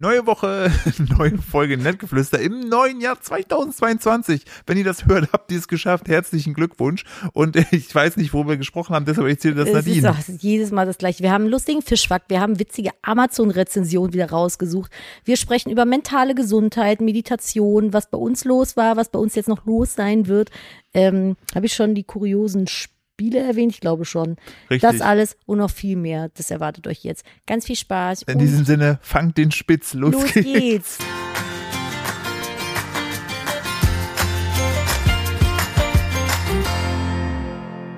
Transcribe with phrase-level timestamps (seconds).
[0.00, 0.70] Neue Woche,
[1.18, 4.44] neue Folge Nettgeflüster im neuen Jahr 2022.
[4.64, 6.06] Wenn ihr das hört, habt ihr es geschafft.
[6.06, 7.02] Herzlichen Glückwunsch.
[7.32, 10.38] Und ich weiß nicht, wo wir gesprochen haben, deshalb erzähle das Es ist Nadine.
[10.38, 11.24] jedes Mal das gleiche.
[11.24, 14.92] Wir haben einen lustigen Fischfakt, wir haben witzige Amazon-Rezensionen wieder rausgesucht.
[15.24, 19.48] Wir sprechen über mentale Gesundheit, Meditation, was bei uns los war, was bei uns jetzt
[19.48, 20.52] noch los sein wird.
[20.94, 23.72] Ähm, Habe ich schon die kuriosen Spiele erwähnt?
[23.72, 24.36] Ich glaube schon.
[24.70, 24.80] Richtig.
[24.80, 26.30] Das alles und noch viel mehr.
[26.34, 27.24] Das erwartet euch jetzt.
[27.46, 28.22] Ganz viel Spaß.
[28.22, 29.94] In diesem Sinne, fangt den Spitz.
[29.94, 30.44] Los, los geht's.
[30.44, 30.98] geht's.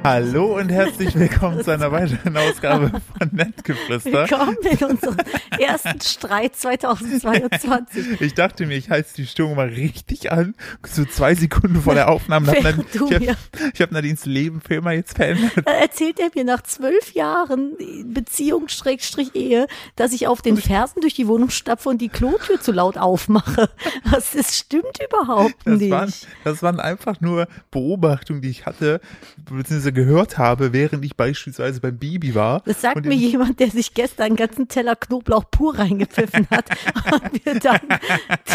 [0.03, 4.11] Hallo und herzlich willkommen zu einer weiteren Ausgabe von Nettgeflüster.
[4.31, 5.17] Willkommen in unserem
[5.59, 8.19] ersten Streit 2022.
[8.23, 10.55] Ich dachte mir, ich heiz die Stimmung mal richtig an.
[10.87, 12.47] So zwei Sekunden vor der Aufnahme.
[12.51, 13.37] Hab du ich habe
[13.79, 15.53] hab Nadines Leben für immer jetzt verändert.
[15.67, 17.77] Dann erzählt er mir nach zwölf Jahren
[18.07, 22.59] Beziehung Schrägstrich Ehe, dass ich auf den Fersen durch die Wohnung stapfe und die Klotür
[22.59, 23.69] zu laut aufmache.
[24.05, 25.91] Was, das stimmt überhaupt Das nicht.
[25.91, 26.11] waren,
[26.45, 29.03] das waren einfach nur Beobachtungen, die ich hatte,
[29.45, 32.63] beziehungsweise gehört habe, während ich beispielsweise beim Baby war.
[32.65, 36.71] das sagt mir jemand, der sich gestern einen ganzen Teller Knoblauch pur reingepfiffen hat
[37.13, 37.81] und mir dann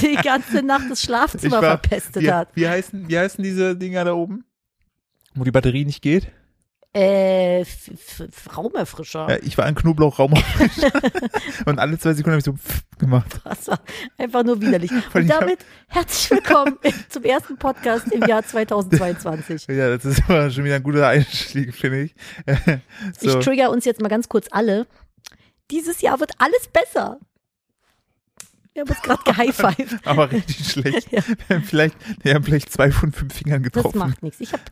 [0.01, 2.49] die ganze Nacht das Schlafzimmer war, verpestet wie, hat.
[2.55, 4.45] wie, heißen, wie heißen diese Dinger da oben?
[5.35, 6.31] Wo die Batterie nicht geht?
[6.95, 9.29] Äh, F- F- Raumerfrischer.
[9.29, 10.33] Ja, ich war ein Knoblauchraum
[11.65, 12.55] und alle zwei Sekunden habe ich so
[12.97, 13.41] gemacht.
[13.43, 13.81] Das war
[14.17, 14.91] einfach nur widerlich.
[15.13, 16.77] Und ich damit herzlich willkommen
[17.09, 19.67] zum ersten Podcast im Jahr 2022.
[19.75, 22.15] Ja, das ist schon wieder ein guter Einstieg, finde ich.
[23.19, 23.41] Ich so.
[23.41, 24.87] trigger uns jetzt mal ganz kurz alle.
[25.71, 27.19] Dieses Jahr wird alles besser.
[28.73, 29.99] Wir haben uns gerade gehighfived.
[30.07, 31.11] aber richtig schlecht.
[31.11, 31.21] Ja.
[31.47, 33.97] Wir haben vielleicht, wir haben vielleicht zwei von fünf Fingern Das getroffen.
[33.99, 34.39] macht nichts.
[34.39, 34.63] Ich habe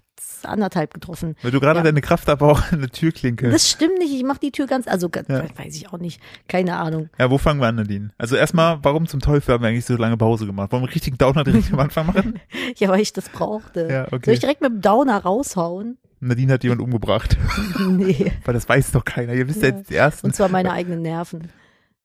[0.44, 1.36] anderthalb getroffen.
[1.42, 1.84] Weil du gerade Ja.
[1.84, 3.50] deine Kraft aber auch an der Türklinke.
[3.50, 4.14] Das stimmt nicht.
[4.14, 5.44] Ich mache die Tür ganz, also ganz, Ja.
[5.58, 6.20] weiß ich auch nicht.
[6.48, 7.10] Keine Ahnung.
[7.18, 8.12] Ja, wo fangen wir an, Nadine?
[8.18, 10.72] Also erstmal, warum zum Teufel haben wir eigentlich so lange Pause gemacht?
[10.72, 12.40] Wollen wir einen richtigen Downer direkt am Anfang machen?
[12.78, 13.88] Ja, weil ich das brauchte.
[13.90, 14.22] Ja, okay.
[14.26, 15.98] Soll ich direkt mit dem Downer raushauen?
[16.20, 17.38] Nadine hat jemand umgebracht.
[17.88, 18.32] Nee.
[18.46, 19.34] Weil das weiß doch keiner.
[19.34, 19.70] Ihr wisst Ja.
[19.70, 20.28] jetzt ersten.
[20.28, 21.50] Und zwar meine eigenen Nerven.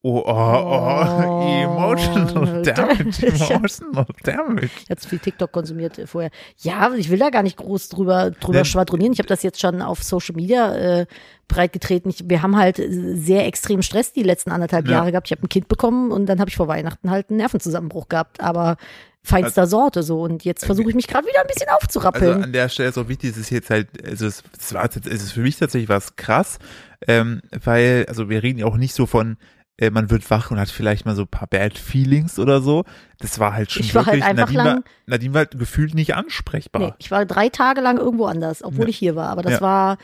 [0.01, 4.69] Oh, oh, oh, emotional damage, emotional damage.
[4.97, 6.31] Zu viel TikTok konsumiert äh, vorher.
[6.59, 8.65] Ja, ich will da gar nicht groß drüber, drüber Ja.
[8.65, 9.11] schwadronieren.
[9.11, 11.05] Ich habe das jetzt schon auf Social Media äh,
[11.49, 12.11] breitgetreten.
[12.11, 14.93] Ich, wir haben halt äh, sehr extrem Stress die letzten anderthalb Ja.
[14.93, 15.27] Jahre gehabt.
[15.27, 18.39] Ich habe ein Kind bekommen und dann habe ich vor Weihnachten halt einen Nervenzusammenbruch gehabt.
[18.39, 18.77] Aber
[19.21, 20.21] feinster Sorte so.
[20.21, 22.41] Und jetzt versuche ich mich gerade wieder ein bisschen Also aufzurappeln.
[22.45, 25.05] an der Stelle ist auch wichtig, es ist jetzt halt, also es, es war jetzt,
[25.05, 26.57] es ist für mich tatsächlich was krass,
[27.05, 29.35] ähm, weil, also wir reden ja auch nicht so von,
[29.79, 32.83] äh, man wird wach und hat vielleicht mal so ein paar Bad Feelings oder so.
[33.19, 35.57] Das war halt schon Ich war halt wirklich, einfach Nadine, war, lang- Nadine war halt
[35.57, 36.81] gefühlt nicht ansprechbar.
[36.81, 38.89] nee, ich war drei Tage lang irgendwo anders, obwohl Ja.
[38.89, 39.29] ich hier war.
[39.29, 39.61] Aber das Ja.
[39.61, 39.97] war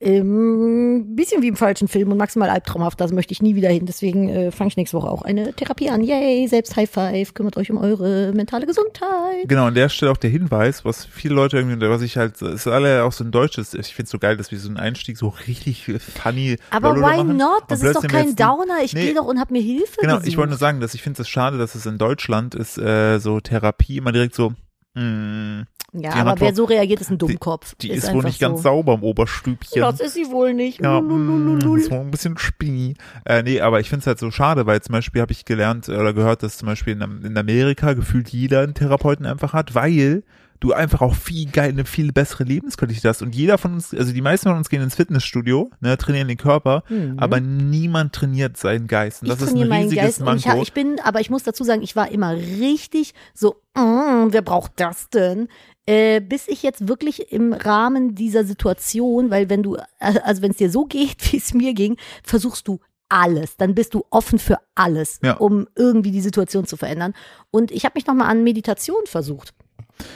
[0.00, 3.00] ähm, ein bisschen wie im falschen Film und maximal albtraumhaft.
[3.00, 3.84] Da möchte ich nie wieder hin.
[3.86, 6.02] Deswegen äh, fange ich nächste Woche auch eine Therapie an.
[6.02, 7.34] Yay, selbst High Five.
[7.34, 9.46] Kümmert euch um eure mentale Gesundheit.
[9.46, 12.66] Genau, an der Stelle auch der Hinweis, was viele Leute irgendwie, was ich halt, es
[12.66, 14.78] ist alle auch so ein deutsches, ich finde es so geil, dass wir so einen
[14.78, 15.90] Einstieg so richtig
[16.22, 17.36] funny Aber why machen.
[17.36, 17.64] not?
[17.68, 18.78] Das ist doch kein Downer.
[18.82, 19.06] Ich Nee.
[19.06, 20.28] gehe doch und hab mir Hilfe Genau, gesucht.
[20.28, 23.18] ich wollte nur sagen, dass ich finde es schade, dass es in Deutschland ist, äh,
[23.18, 24.52] so Therapie immer direkt so,
[24.94, 27.74] mh, ja, die aber wer so reagiert, ist ein Dummkopf.
[27.76, 28.62] die ist, wohl einfach nicht ganz so.
[28.64, 29.82] sauber im Oberstübchen.
[29.82, 30.80] Das ist sie wohl nicht.
[30.80, 32.94] Ja, mm, ist wohl ein bisschen spinny.
[33.24, 35.88] Äh, nee, aber ich finde es halt so schade, weil zum Beispiel habe ich gelernt
[35.88, 39.74] äh, oder gehört, dass zum Beispiel in, in Amerika gefühlt jeder einen Therapeuten einfach hat,
[39.74, 40.22] weil
[40.60, 43.22] du einfach auch viel geil, eine viel bessere Lebensqualität hast.
[43.22, 46.36] Und jeder von uns, also die meisten von uns gehen ins Fitnessstudio, ne, trainieren den
[46.36, 47.18] Körper, Mhm.
[47.18, 49.22] aber niemand trainiert seinen Geist.
[49.22, 51.30] Und ich das ist trainiere ein meinen riesiges Geist und ich, ich bin, aber ich
[51.30, 55.48] muss dazu sagen, ich war immer richtig so, mm, wer braucht das denn?
[55.86, 60.50] Äh, bis ich jetzt wirklich im Rahmen dieser Situation, weil wenn du, äh, also wenn
[60.52, 64.38] es dir so geht, wie es mir ging, versuchst du alles, dann bist du offen
[64.38, 65.34] für alles, Ja.
[65.38, 67.12] um irgendwie die Situation zu verändern.
[67.50, 69.52] Und ich habe mich nochmal an Meditation versucht.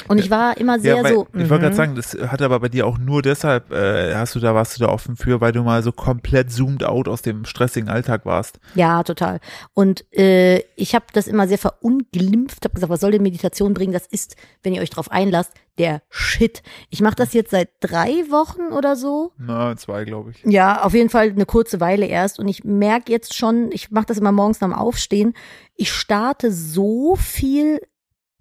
[0.09, 1.27] Und ich war immer sehr ja, so.
[1.33, 1.77] ich wollte gerade mhm.
[1.77, 4.85] sagen, das hat aber bei dir auch nur deshalb, äh, hast du da, warst du
[4.85, 8.59] da offen für, weil du mal so komplett zoomed out aus dem stressigen Alltag warst.
[8.75, 9.41] Ja, total.
[9.73, 13.93] Und äh, ich habe das immer sehr verunglimpft, habe gesagt, was soll denn Meditation bringen?
[13.93, 16.63] Das ist, wenn ihr euch drauf einlasst, der Shit.
[16.91, 19.33] Ich mache das jetzt seit drei Wochen oder so.
[19.39, 20.45] Na, zwei, glaube ich.
[20.45, 22.39] Ja, auf jeden Fall eine kurze Weile erst.
[22.39, 25.35] Und ich merke jetzt schon, ich mache das immer morgens nach dem Aufstehen,
[25.77, 27.81] ich starte so viel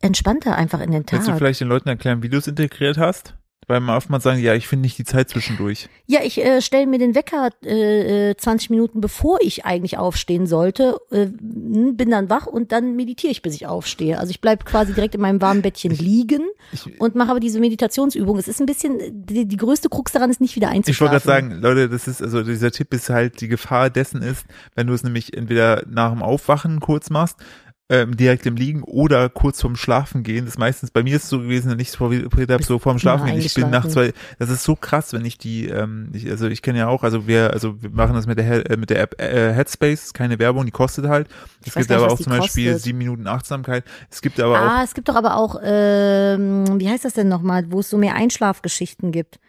[0.04, 1.20] entspannter einfach in den Tag.
[1.20, 3.36] Willst du vielleicht den Leuten erklären, wie du es integriert hast?
[3.68, 5.88] Weil man oftmals sagen, ja, ich finde nicht die Zeit zwischendurch.
[6.06, 10.48] Ja, ich äh, stelle mir den Wecker äh, äh, 20 Minuten bevor ich eigentlich aufstehen
[10.48, 14.20] sollte, äh, bin dann wach und dann meditiere ich, bis ich aufstehe.
[14.20, 16.42] Also ich bleib quasi direkt in meinem warmen Bettchen liegen
[16.74, 18.38] Ich, und mache aber diese Meditationsübung.
[18.38, 21.50] Es ist ein bisschen, die, die größte Krux daran ist nicht wieder ich wollte einzuschlafen.
[21.50, 24.46] gerade sagen, Leute, das ist, also dieser Tipp ist halt, die Gefahr dessen ist,
[24.76, 27.38] wenn du es nämlich entweder nach dem Aufwachen kurz machst,
[27.94, 30.46] ähm, direkt im Liegen oder kurz vorm Schlafen gehen.
[30.46, 32.80] Das ist meistens, bei mir ist es so gewesen, wenn ich es probiert habe, so
[32.80, 33.38] vorm Schlafen gehen.
[33.38, 36.64] Ich bin nachts, weil das ist so krass, wenn ich die, ähm, ich, also ich
[36.64, 39.22] kenne ja auch, also wir, also wir machen das mit der, äh, mit der App
[39.22, 41.28] äh, Headspace, keine Werbung, die kostet halt.
[41.60, 42.84] Es gibt nicht, aber auch zum Beispiel kostet.
[42.84, 43.84] sieben Minuten Achtsamkeit.
[44.10, 47.28] Es gibt aber auch Ah, es gibt doch aber auch, ähm, wie heißt das denn
[47.28, 49.40] nochmal, wo es so mehr Einschlafgeschichten gibt.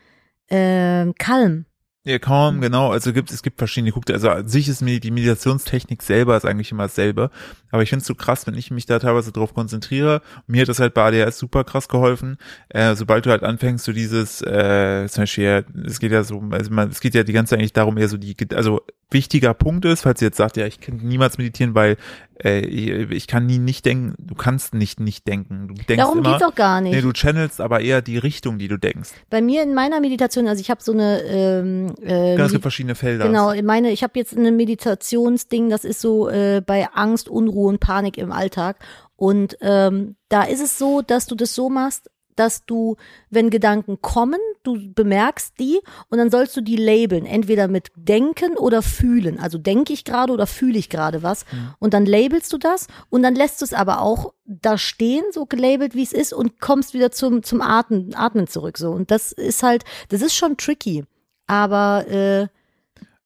[0.51, 1.65] Ähm, Calm.
[2.07, 2.91] Ja, kaum, genau.
[2.91, 3.91] Also gibt es gibt verschiedene.
[3.91, 7.31] Guckt, also an sich ist mir die Meditationstechnik selber ist eigentlich immer dasselbe.
[7.71, 10.21] Aber ich finde es so krass, wenn ich mich da teilweise drauf konzentriere.
[10.47, 12.37] Mir hat das halt bei ADHS super krass geholfen.
[12.69, 16.43] Äh, sobald du halt anfängst, so dieses, äh, zum Beispiel, ja, es geht ja so,
[16.51, 19.55] also man, es geht ja die ganze Zeit eigentlich darum, eher so die, also wichtiger
[19.55, 21.97] Punkt ist, falls ihr jetzt sagt, ja, ich kann niemals meditieren, weil
[22.43, 25.69] äh, ich, kann nie nicht denken, du kannst nicht nicht denken.
[25.69, 26.95] Du denkst Darum immer, geht's auch gar nicht.
[26.95, 29.11] Nee, du channelst aber eher die Richtung, die du denkst.
[29.31, 32.63] Bei mir in meiner Meditation, also ich habe so eine ähm, äh, Genau, es gibt
[32.63, 33.27] verschiedene Felder.
[33.27, 37.69] Genau, ich meine, ich habe jetzt eine Meditationsding, das ist so äh, bei Angst, Unruhe
[37.69, 38.79] und Panik im Alltag.
[39.17, 42.97] Und ähm, da ist es so, dass du das so machst, dass du,
[43.31, 48.57] wenn Gedanken kommen, du bemerkst die und dann sollst du die labeln, entweder mit denken
[48.57, 49.39] oder fühlen.
[49.39, 51.45] Also denke ich gerade oder fühle ich gerade was.
[51.79, 55.47] Und dann labelst du das und dann lässt du es aber auch da stehen, so
[55.47, 58.79] gelabelt, wie es ist und kommst wieder zum, zum Atmen, Atmen zurück.
[58.79, 58.91] So.
[58.91, 61.05] Und das ist halt, das ist schon tricky.
[61.47, 62.49] Aber äh,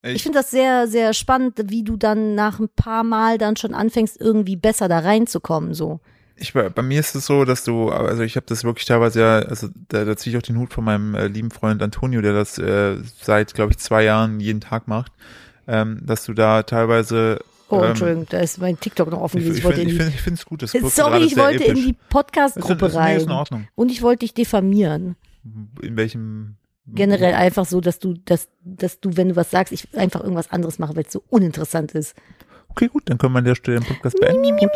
[0.03, 3.75] ich finde das sehr, sehr spannend, wie du dann nach ein paar Mal dann schon
[3.75, 5.75] anfängst, irgendwie besser da reinzukommen.
[5.75, 6.01] So.
[6.39, 9.21] Ich, bei bei mir ist es so, dass du, also ich habe das wirklich teilweise
[9.21, 12.21] ja, also da, da ziehe ich auch den Hut von meinem äh, lieben Freund Antonio,
[12.21, 15.13] der das äh, seit, glaube ich, zwei Jahren jeden Tag macht,
[15.67, 17.41] ähm, dass du da teilweise
[17.71, 19.41] Oh, ähm, Entschuldigung, da ist mein TikTok noch offen.
[19.41, 21.37] Ich, ich Ich wollte finde in ich die, find, ich find's gut, das Sorry, ich
[21.37, 21.85] wollte in episch.
[21.85, 23.31] die Ist, ist, Podcast-Gruppe nee, in rein.
[23.31, 23.69] Ordnung.
[23.75, 25.17] Und ich wollte dich diffamieren.
[25.83, 26.57] In welchem
[26.87, 30.51] Generell einfach so, dass du, dass, dass du, wenn du was sagst, ich einfach irgendwas
[30.51, 32.15] anderes mache, weil es so uninteressant ist.
[32.79, 34.57] Okay, gut, dann können wir an der Stelle den Podcast beenden.
[34.57, 34.71] Gut.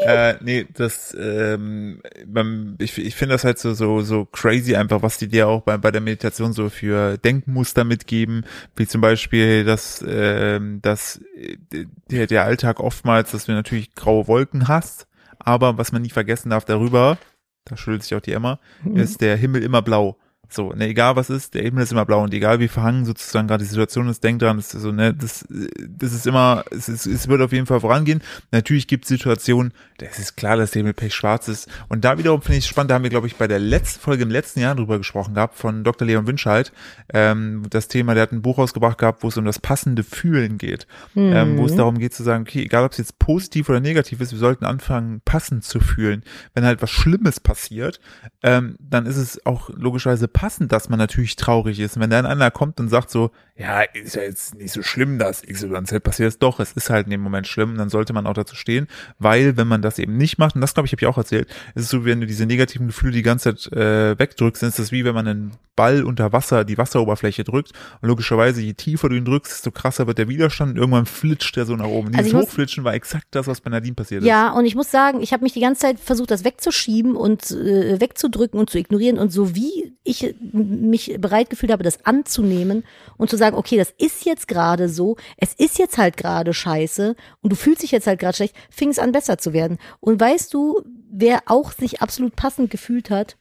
[0.00, 5.00] Äh, nee, das, ähm, beim, ich, ich finde das halt so, so, so crazy einfach,
[5.00, 8.44] was die dir auch bei, bei der Meditation so für Denkmuster mitgeben,
[8.76, 14.28] wie zum Beispiel, dass, ähm, dass äh, der, der Alltag oftmals, dass du natürlich graue
[14.28, 15.06] Wolken hast,
[15.38, 17.16] aber was man nie vergessen darf darüber,
[17.64, 18.60] da schüttelt sich auch die Emma,
[18.94, 20.18] ist der Himmel immer blau.
[20.48, 23.48] So, ne, egal was ist, der Himmel ist immer blau und egal wie verhangen sozusagen
[23.48, 26.88] gerade die Situation ist, denk dran, das ist so, ne, das, das ist immer, es,
[26.88, 28.22] ist, es wird auf jeden Fall vorangehen.
[28.52, 31.68] Natürlich gibt es Situationen, das ist klar, dass der Himmel pechschwarz ist.
[31.88, 34.00] Und da wiederum finde ich es spannend, da haben wir, glaube ich, bei der letzten
[34.00, 36.06] Folge im letzten Jahr drüber gesprochen gehabt, von Dr.
[36.06, 36.72] Leon Winscheid,
[37.12, 40.58] ähm, das Thema, der hat ein Buch rausgebracht gehabt, wo es um das passende Fühlen
[40.58, 43.80] geht, ähm, wo es darum geht zu sagen, okay, egal ob es jetzt positiv oder
[43.80, 46.22] negativ ist, wir sollten anfangen, passend zu fühlen.
[46.54, 48.00] Wenn halt was Schlimmes passiert,
[48.42, 51.96] ähm, dann ist es auch logischerweise passend, dass man natürlich traurig ist.
[51.96, 55.18] Und wenn dann einer kommt und sagt so, ja, ist ja jetzt nicht so schlimm,
[55.18, 58.26] dass XYZ passiert ist, doch, es ist halt in dem Moment schlimm, dann sollte man
[58.26, 58.86] auch dazu stehen,
[59.18, 61.48] weil wenn man das eben nicht macht, und das glaube ich, habe ich auch erzählt,
[61.74, 64.78] ist es so, wenn du diese negativen Gefühle die ganze Zeit äh, wegdrückst, dann ist
[64.78, 67.72] das wie wenn man einen Ball unter Wasser, die Wasseroberfläche drückt
[68.02, 71.56] und logischerweise, je tiefer du ihn drückst, desto krasser wird der Widerstand und irgendwann flitscht
[71.56, 72.08] der so nach oben.
[72.08, 74.28] Also Dieses Hochflitschen war exakt das, was bei Nadine passiert ist.
[74.28, 77.50] Ja, und ich muss sagen, ich habe mich die ganze Zeit versucht, das wegzuschieben und
[77.50, 79.18] äh, wegzudrücken und zu ignorieren.
[79.18, 82.84] Und so wie ich mich bereit gefühlt habe, das anzunehmen
[83.16, 87.14] und zu sagen, okay, das ist jetzt gerade so, es ist jetzt halt gerade scheiße
[87.42, 89.78] und du fühlst dich jetzt halt gerade schlecht, fing es an besser zu werden.
[90.00, 90.80] Und weißt du,
[91.10, 93.36] wer auch sich absolut passend gefühlt hat?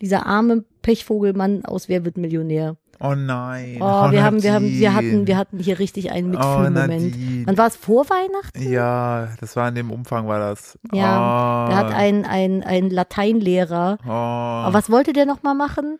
[0.00, 2.76] Dieser arme Pechvogelmann aus Wer wird Millionär?
[3.02, 3.78] Oh nein.
[3.80, 7.02] Oh, wir haben, wir haben, wir hatten, wir hatten hier richtig einen Oh, Mitfühlmoment.
[7.10, 7.46] Nadine.
[7.46, 8.62] Wann war es vor Weihnachten?
[8.70, 10.78] Ja, das war in dem Umfang war das.
[10.92, 13.98] Ja, oh, Da hat ein, ein, ein Lateinlehrer.
[14.06, 15.98] Oh, Aber was wollte der nochmal machen?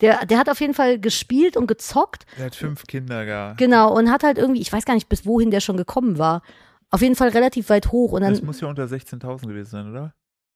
[0.00, 2.24] Der, der hat auf jeden Fall gespielt und gezockt.
[2.38, 3.58] der hat fünf Kinder gehabt.
[3.58, 3.96] Genau.
[3.96, 6.42] Und hat halt irgendwie, ich weiß gar nicht, bis wohin der schon gekommen war.
[6.90, 8.12] Auf jeden Fall relativ weit hoch.
[8.12, 10.12] Und Das dann, muss ja unter 16.000 gewesen sein, oder?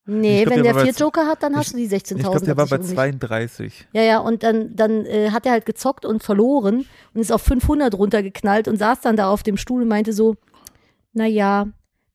[0.07, 2.15] nee, ich glaub, wenn der der vier Joker hat, dann ich- hast du die 16.000.
[2.17, 3.21] Ich glaube, der war bei Versicherung nicht.
[3.21, 3.87] 32.
[3.93, 7.41] Ja, ja, und dann, dann äh, hat er halt gezockt und verloren und ist auf
[7.41, 10.35] 500 runtergeknallt und saß dann da auf dem Stuhl und meinte so,
[11.13, 11.67] na ja,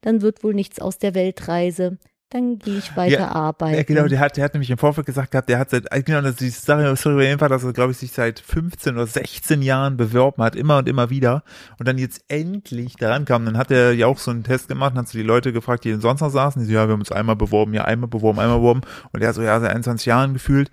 [0.02, 1.98] dann wird wohl nichts aus der Weltreise.
[2.30, 3.74] Dann gehe ich weiter Ja, arbeiten.
[3.74, 6.00] Ja, genau, der hat, der hat nämlich im Vorfeld gesagt gehabt, der hat seit, äh,
[6.02, 8.38] genau, das ist die Sache, sorry, über jeden Fall, dass er, glaube ich, sich seit
[8.38, 11.42] 15 oder 16 Jahren beworben hat, immer und immer wieder.
[11.80, 14.92] Und dann jetzt endlich daran kam, dann hat er ja auch so einen Test gemacht,
[14.92, 17.00] dann hat so die Leute gefragt, die sonst noch saßen, die so, ja, wir haben
[17.00, 18.82] uns einmal beworben, ja, einmal beworben, einmal beworben.
[19.12, 20.70] Und er so, ja, seit 21 Jahren gefühlt.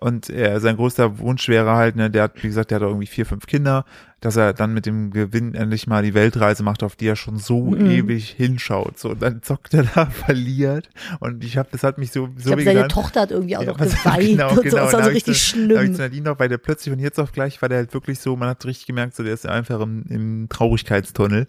[0.00, 3.06] Und er, sein größter Wunsch wäre halt, ne, der hat, wie gesagt, der hat irgendwie
[3.08, 3.84] vier, fünf Kinder,
[4.20, 7.38] dass er dann mit dem Gewinn endlich mal die Weltreise macht, auf die er schon
[7.38, 7.90] so Mhm.
[7.90, 8.98] ewig hinschaut.
[8.98, 10.88] So, und dann zockt er da, verliert.
[11.20, 12.88] Und ich habe, das hat mich so, so ich glaube, weh seine.
[12.88, 14.62] Tochter hat irgendwie auch Ja, noch was- geweint genau, und so.
[14.62, 14.76] genau.
[14.76, 15.94] Das Und war so richtig so- Da hab ich schlimm.
[15.94, 18.34] zu Nadine noch, weil der plötzlich von jetzt auf gleich war der halt wirklich so,
[18.36, 21.46] man hat richtig gemerkt, so der ist einfach im, im Traurigkeitstunnel.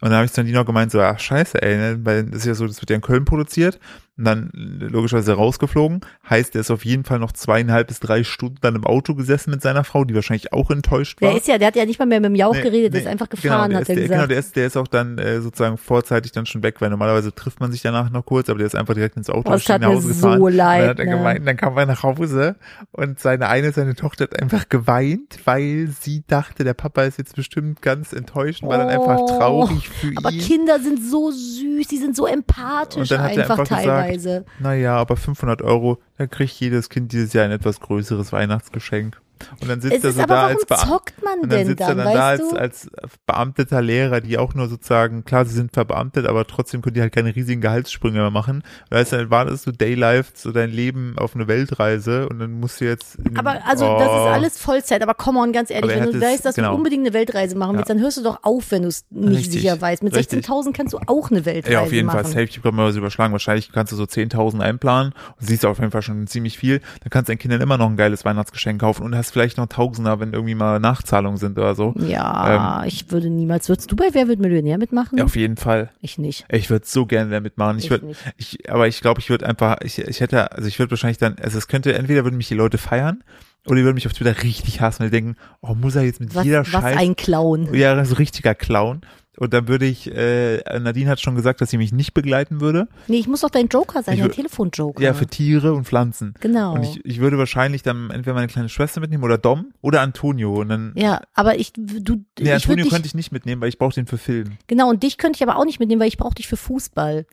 [0.00, 2.00] Und dann habe ich zu Nadine noch gemeint, so, ach scheiße, ey, ne?
[2.04, 3.78] weil das ist ja so, das wird ja in Köln produziert.
[4.18, 6.00] Und dann logischerweise rausgeflogen.
[6.28, 9.50] Heißt, er ist auf jeden Fall noch zweieinhalb bis drei Stunden dann im Auto gesessen
[9.50, 11.30] mit seiner Frau, die wahrscheinlich auch enttäuscht war.
[11.30, 13.00] Der ist ja, der hat ja nicht mal mehr mit dem Jauch Nee, geredet, der
[13.00, 14.18] nee, ist einfach genau, gefahren, der hat ist, er der, gesagt.
[14.18, 17.34] Genau, der ist, der ist auch dann äh, sozusagen vorzeitig dann schon weg, weil normalerweise
[17.34, 19.80] trifft man sich danach noch kurz, aber der ist einfach direkt ins Auto Oh, tat
[19.80, 20.52] nach mir Hause so gefahren.
[20.52, 21.10] leid, dann hat er ne?
[21.12, 22.56] gemeint, dann kam er nach Hause
[22.92, 27.36] und seine eine, seine Tochter hat einfach geweint, weil sie dachte, der Papa ist jetzt
[27.36, 30.40] bestimmt ganz enttäuscht und war dann einfach Oh, traurig für Aber ihn.
[30.40, 34.44] Kinder sind so süß, die sind so empathisch Und dann hat einfach, einfach gesagt, teilweise.
[34.58, 39.20] Naja, aber 500 Euro, da kriegt jedes Kind dieses Jahr ein etwas größeres Weihnachtsgeschenk.
[39.60, 41.00] Und dann sitzt es er so da als Beamter.
[41.42, 42.90] Und dann sitzt dann, er dann da als, als
[43.26, 47.14] beamteter Lehrer, die auch nur sozusagen, klar, sie sind verbeamtet, aber trotzdem können die halt
[47.14, 48.62] keine riesigen Gehaltssprünge mehr machen.
[48.90, 52.80] Weißt du, dann wartest du Daylife, so dein Leben auf eine Weltreise und dann musst
[52.80, 53.16] du jetzt.
[53.16, 54.28] in- Aber also das ist Oh.
[54.28, 56.70] alles Vollzeit, aber come on, ganz ehrlich, wenn du weißt, dass genau.
[56.70, 57.94] du unbedingt eine Weltreise machen willst, Ja.
[57.94, 60.02] dann hörst du doch auf, wenn du es nicht Richtig, sicher weißt.
[60.02, 60.44] Mit richtig.
[60.46, 62.20] 16.000 kannst du auch eine Weltreise Ja, auf jeden machen.
[62.22, 62.42] Fall safe.
[62.44, 63.32] Ich glaube mal was überschlagen.
[63.32, 66.80] Wahrscheinlich kannst du so 10.000 einplanen und siehst auf jeden Fall schon ziemlich viel.
[67.02, 69.66] Dann kannst du deinen Kindern immer noch ein geiles Weihnachtsgeschenk kaufen und hast vielleicht noch
[69.66, 71.94] Tausender, wenn irgendwie mal Nachzahlungen sind oder so.
[71.96, 73.68] Ja, ich würde niemals.
[73.68, 75.12] Würdest du bei Wer wird Millionär mitmachen?
[75.12, 75.90] Ähm, Ja, auf jeden Fall.
[76.00, 76.44] ich nicht.
[76.50, 77.78] Ich würde so gerne damit machen.
[77.78, 80.78] Ich Ich würde, ich, aber ich glaube, ich würde einfach, ich, ich hätte, also ich
[80.78, 83.22] würde wahrscheinlich dann, also es könnte, entweder würden mich die Leute feiern
[83.66, 86.20] oder die würden mich auf Twitter richtig hassen, weil die denken, oh, muss er jetzt
[86.20, 87.72] mit Was, jeder was Scheiß, ein Clown.
[87.74, 89.02] ja, so richtiger Clown.
[89.36, 92.88] Und dann würde ich, äh, Nadine hat schon gesagt, dass sie mich nicht begleiten würde.
[93.06, 95.02] Nee, ich muss doch dein Joker sein, Ich dein Telefonjoker.
[95.02, 96.34] Ja, für Tiere und Pflanzen.
[96.40, 96.74] Genau.
[96.74, 100.60] Und ich, ich würde wahrscheinlich dann entweder meine kleine Schwester mitnehmen oder Dom oder Antonio.
[100.60, 103.68] Und dann, ja, aber ich, du, nee, ich Antonio dich, könnte ich nicht mitnehmen, weil
[103.68, 104.58] ich brauche den für Film.
[104.66, 107.24] genau, und dich könnte ich aber auch nicht mitnehmen, weil ich brauche dich für Fußball.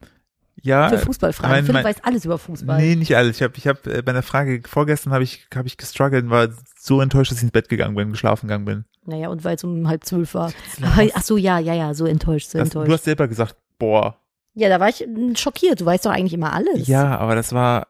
[0.63, 1.51] Ja, Für Fußballfragen.
[1.51, 2.79] mein- Philipp mein- weiß alles über Fußball.
[2.81, 3.35] Nee, nicht alles.
[3.37, 6.29] Ich habe ich hab, äh, bei einer Frage vorgestern habe ich, hab ich gestruggelt und
[6.31, 6.47] war
[6.87, 8.85] so enttäuscht, dass ich ins Bett gegangen bin, geschlafen gegangen bin.
[9.05, 10.51] Naja, und weil es um halb zwölf war.
[11.13, 12.97] Ach so, ja, ja, ja, so enttäuscht, so Das, du enttäuscht.
[12.99, 14.17] hast selber gesagt, boah.
[14.53, 15.81] Ja, da war ich mm, schockiert.
[15.81, 16.87] Du weißt doch eigentlich immer alles.
[16.87, 17.87] Ja, aber das war,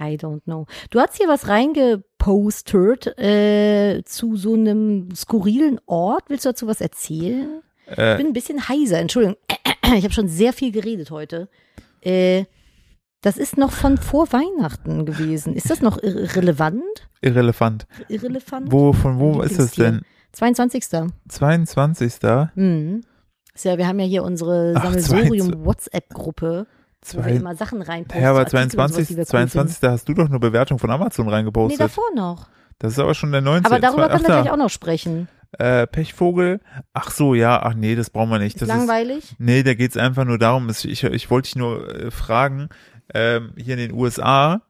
[0.00, 0.66] I don't know.
[0.90, 6.24] Du hast hier was reingepostet äh, zu so einem skurrilen Ort.
[6.28, 7.62] Willst du dazu was erzählen?
[7.90, 9.36] Ich äh, bin ein bisschen heiser, Entschuldigung.
[9.96, 11.48] Ich habe schon sehr viel geredet heute.
[12.00, 12.44] Äh,
[13.22, 15.54] das ist noch von vor Weihnachten gewesen.
[15.54, 16.82] Ist das noch irre relevant?
[17.22, 17.86] irrelevant.
[18.08, 18.72] Irrelevant?
[18.72, 20.02] Wo, von wo ist das denn?
[20.32, 20.84] 22.
[21.28, 22.14] 22.
[22.54, 23.02] Hm.
[23.54, 26.66] Ist ja, wir haben ja hier unsere Ach, Sammelsurium WhatsApp-Gruppe,
[27.12, 28.22] wo wir immer Sachen reinposten.
[28.22, 29.08] ja, aber Artikel und sowas, 22.
[29.08, 29.88] die wir cool 22.
[29.90, 31.30] hast du doch eine Bewertung von Amazon finden.
[31.30, 31.80] Nee, reingepostet.
[31.80, 32.48] davor noch.
[32.78, 33.66] das ist aber schon der 19.
[33.66, 35.28] Aber darüber können wir gleich auch noch sprechen.
[35.58, 36.60] Äh, Pechvogel.
[36.94, 38.54] Ach so, ja, ach nee, das brauchen wir nicht.
[38.54, 39.34] Ist Das langweilig?
[39.38, 42.68] Nee, da geht's einfach nur darum, es- ich, ich wollte dich nur äh, fragen,
[43.14, 44.62] ähm, hier in den USA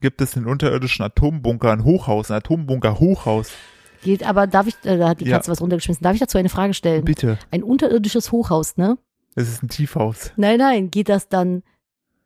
[0.00, 3.50] gibt es einen unterirdischen Atombunker, ein Hochhaus, ein Atombunker Hochhaus.
[4.02, 5.36] Geht, aber darf ich, äh, da hat die Ja.
[5.38, 6.04] Katze was runtergeschmissen.
[6.04, 7.04] Darf ich dazu eine Frage stellen?
[7.04, 8.96] Bitte, Ein unterirdisches Hochhaus, ne?
[9.34, 10.32] es ist ein Tiefhaus.
[10.36, 11.62] Nein, nein, geht das dann,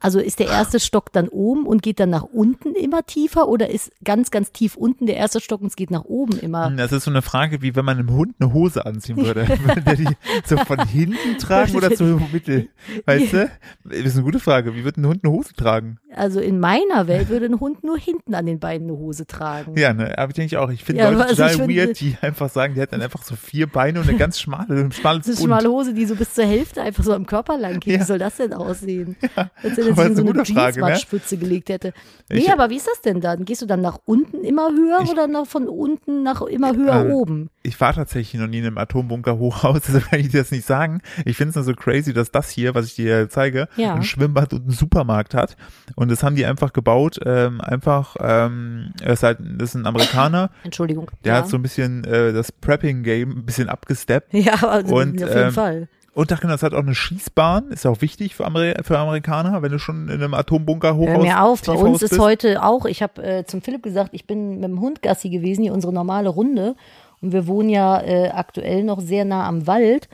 [0.03, 3.71] also ist der erste Stock dann oben und geht dann nach unten immer tiefer oder
[3.71, 6.71] ist ganz, ganz tief unten der erste Stock und es geht nach oben immer?
[6.73, 9.47] Das ist so eine Frage, wie wenn man einem Hund eine Hose anziehen würde.
[9.65, 10.09] Würde der die
[10.45, 12.69] so von hinten tragen oder so mittel?
[13.07, 13.51] Weißt du?
[13.85, 14.75] Das ist eine gute Frage.
[14.75, 15.99] Wie wird ein Hund eine Hose tragen?
[16.15, 19.77] Also in meiner Welt würde ein Hund nur hinten an den Beinen eine Hose tragen.
[19.79, 20.69] Ja, ne, aber ich denke auch.
[20.71, 23.23] Ich finde Ja, Leute total ich finde- weird, die einfach sagen, die hätten dann einfach
[23.23, 26.15] so vier Beine und eine ganz schmale, ein schmales Das eine schmale Hose, die so
[26.17, 27.95] bis zur Hälfte einfach so am Körper lang geht.
[27.95, 28.01] Ja.
[28.01, 29.17] Wie soll das denn aussehen?
[29.37, 31.39] Er aber in ist so eine Frage, ne?
[31.39, 31.93] Gelegt hätte.
[32.31, 33.45] Nee, Ich- aber wie ist das denn dann?
[33.45, 37.05] Gehst du dann nach unten immer höher Ich- oder nach, von unten nach immer höher
[37.07, 37.51] Ähm, oben?
[37.63, 40.67] ich war tatsächlich noch nie in einem Atombunker Hochhaus, deshalb kann ich dir das nicht
[40.67, 41.01] sagen.
[41.25, 43.95] Ich finde es nur so crazy, dass das hier, was ich dir zeige, Ja.
[43.95, 45.57] ein Schwimmbad und einen Supermarkt hat.
[45.97, 49.87] Und das haben die einfach gebaut, ähm, einfach, ähm, er ist halt, das ist ein
[49.87, 51.11] Amerikaner, Entschuldigung.
[51.25, 51.39] der ja.
[51.41, 54.33] hat so ein bisschen äh, das Prepping-Game ein bisschen abgesteppt.
[54.43, 55.89] Ja, also Und, auf jeden ähm, Fall.
[56.15, 59.73] Und da das hat auch eine Schießbahn, ist auch wichtig für, Amer für Amerikaner, wenn
[59.73, 62.21] du schon in einem Atombunker Hochhaus Hör mir auf, bei uns ist bist.
[62.21, 65.63] heute auch, ich habe äh, zum Philipp gesagt, ich bin mit dem Hund Gassi gewesen,
[65.63, 66.77] hier unsere normale Runde.
[67.23, 70.09] Und wir wohnen ja äh, aktuell noch sehr nah am Wald.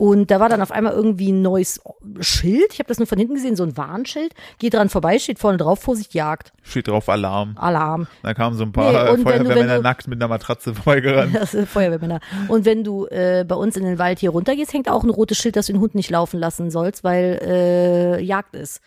[0.00, 1.78] Und da war dann auf einmal irgendwie ein neues
[2.20, 2.72] Schild.
[2.72, 4.32] Ich habe das nur von hinten gesehen, so ein Warnschild.
[4.58, 7.54] Geht dran vorbei, steht vorne drauf, Vorsicht, Jagd, Steht drauf Alarm.
[7.58, 8.06] Alarm.
[8.22, 11.34] Da kamen so ein paar Nee, Feuerwehrmänner du- nackt mit einer Matratze vorbeigerannt.
[11.38, 12.20] Das sind Feuerwehrmänner.
[12.48, 15.36] Und wenn du äh, bei uns in den Wald hier runtergehst, hängt auch ein rotes
[15.36, 18.80] Schild, dass du den Hund nicht laufen lassen sollst, weil äh, Jagd ist.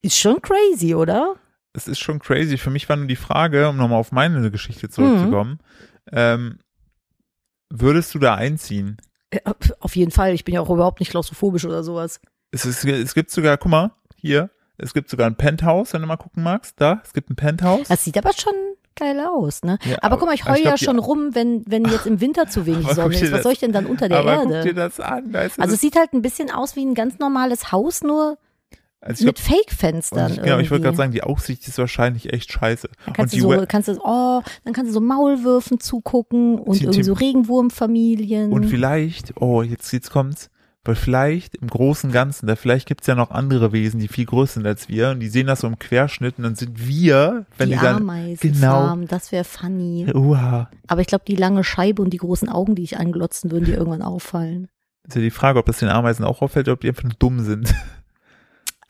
[0.00, 1.34] Ist schon crazy, oder?
[1.74, 2.56] es ist schon crazy.
[2.56, 5.58] Für mich war nur die Frage, um nochmal auf meine Geschichte zurückzukommen,
[6.12, 6.60] ähm,
[7.68, 8.96] würdest du da einziehen?
[9.32, 9.40] Äh,
[9.80, 10.34] Auf jeden Fall.
[10.34, 12.20] Ich bin ja auch überhaupt nicht klaustrophobisch oder sowas.
[12.52, 16.06] Es, ist, es gibt sogar, guck mal, hier, es gibt sogar ein Penthouse, wenn du
[16.06, 16.80] mal gucken magst.
[16.80, 17.88] Da, es gibt ein Penthouse.
[17.88, 18.52] Das sieht aber schon
[18.94, 19.78] geil aus, ne?
[19.84, 22.46] Ja, aber guck mal, ich aber heule ja schon rum, wenn, wenn jetzt im Winter
[22.46, 23.22] zu wenig Aber Sonne ist.
[23.22, 24.74] Was das- soll ich denn dann unter der Aber guck dir Erde?
[24.74, 25.32] das an.
[25.32, 28.36] Du, Also es sieht halt ein bisschen aus wie ein ganz normales Haus, nur
[29.04, 30.26] also mit Fake-Fenstern.
[30.32, 32.88] und ich, genau, ich wollte gerade sagen, die Aussicht ist wahrscheinlich echt scheiße.
[32.88, 36.58] Dann Und kannst die du so, kannst du, oh, dann kannst du so Maulwürfen zugucken
[36.58, 38.52] und Die- irgendwie so Regenwurmfamilien.
[38.52, 40.50] Und vielleicht, oh, jetzt, jetzt kommt's,
[40.84, 44.24] weil vielleicht im Großen und Ganzen, da vielleicht gibt's ja noch andere Wesen, die viel
[44.26, 47.46] größer sind als wir und die sehen das so im Querschnitt und dann sind wir,
[47.56, 50.06] wenn die die, dann, Ameisenfarm, das wäre funny.
[50.12, 53.64] uha, Aber ich glaube, die lange Scheibe und die großen Augen, die ich anglotzen, würden
[53.66, 54.68] dir irgendwann auffallen.
[55.06, 57.14] ist ja die Frage, ob das den Ameisen auch auffällt oder ob die einfach nur
[57.18, 57.72] dumm sind.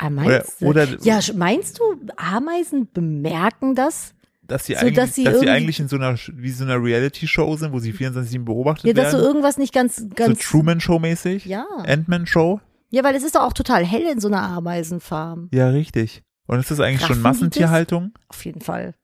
[0.02, 0.66] Ah, Oder, meinst du?
[0.66, 1.82] oder ja, meinst du,
[2.16, 4.14] Ameisen bemerken das?
[4.44, 6.82] dass sie so, eigentlich, dass sie dass sie eigentlich in so einer, wie so einer
[6.82, 9.28] Reality-Show sind, wo sie 24-7 beobachtet Ja, dass so werden.
[9.28, 10.40] irgendwas nicht ganz, So ganz.
[10.40, 11.46] Truman-Show-mäßig.
[11.46, 11.64] ja.
[11.86, 12.60] Ant-Man-Show.
[12.90, 15.48] ja, weil es ist doch auch total hell in so einer Ameisenfarm.
[15.54, 16.22] Ja, richtig.
[16.46, 17.32] Und ist das eigentlich schon Raffen das?
[17.40, 18.12] Massentierhaltung?
[18.28, 18.94] Auf jeden Fall.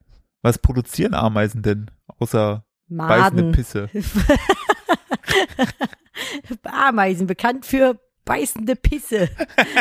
[0.43, 1.91] Was produzieren Ameisen denn?
[2.19, 3.53] Außer beißende Maden.
[3.53, 3.89] Pisse.
[6.65, 9.31] Ameisen, bekannt für beißende Pisse.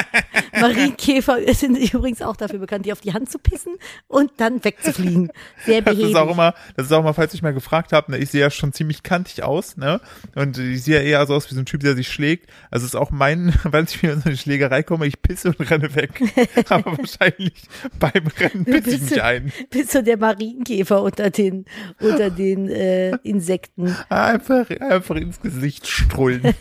[0.59, 3.75] Marienkäfer sind übrigens auch dafür bekannt, die auf die Hand zu pissen
[4.07, 5.31] und dann wegzufliegen.
[5.65, 6.11] Sehr Das behäbig.
[6.13, 8.39] ist auch immer, das ist auch immer, falls ich mal gefragt habt, ne, ich sehe
[8.39, 9.99] ja schon ziemlich kantig aus, ne?
[10.33, 12.49] Und ich sehe ja eher so aus wie so ein Typ, der sich schlägt.
[12.71, 15.49] Also es ist auch mein, weil ich wieder in so eine Schlägerei komme, ich pisse
[15.49, 16.21] und renne weg.
[16.69, 17.53] Aber wahrscheinlich
[17.99, 19.51] beim Rennen pisse ich mich ein.
[19.69, 21.65] Bist du der Marienkäfer unter den,
[21.99, 23.93] unter den äh, Insekten.
[24.07, 26.53] Einfach, einfach ins Gesicht strullen.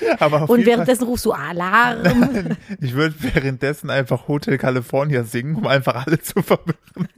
[0.20, 1.98] Auf Und jeden Fall, währenddessen rufst du Alarm.
[2.80, 7.08] ich würde währenddessen einfach Hotel California singen, um einfach alle zu verwirren.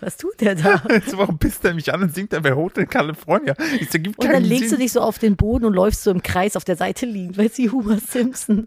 [0.00, 0.82] Was tut der da?
[0.88, 3.54] Also warum pisst er mich an und singt er bei Hotel California?
[3.54, 4.78] Das ergibt Und dann legst Sinn.
[4.78, 7.36] du dich so auf den Boden und läufst so im Kreis auf der Seite liegend,
[7.38, 8.66] weil sie Homer Simpson.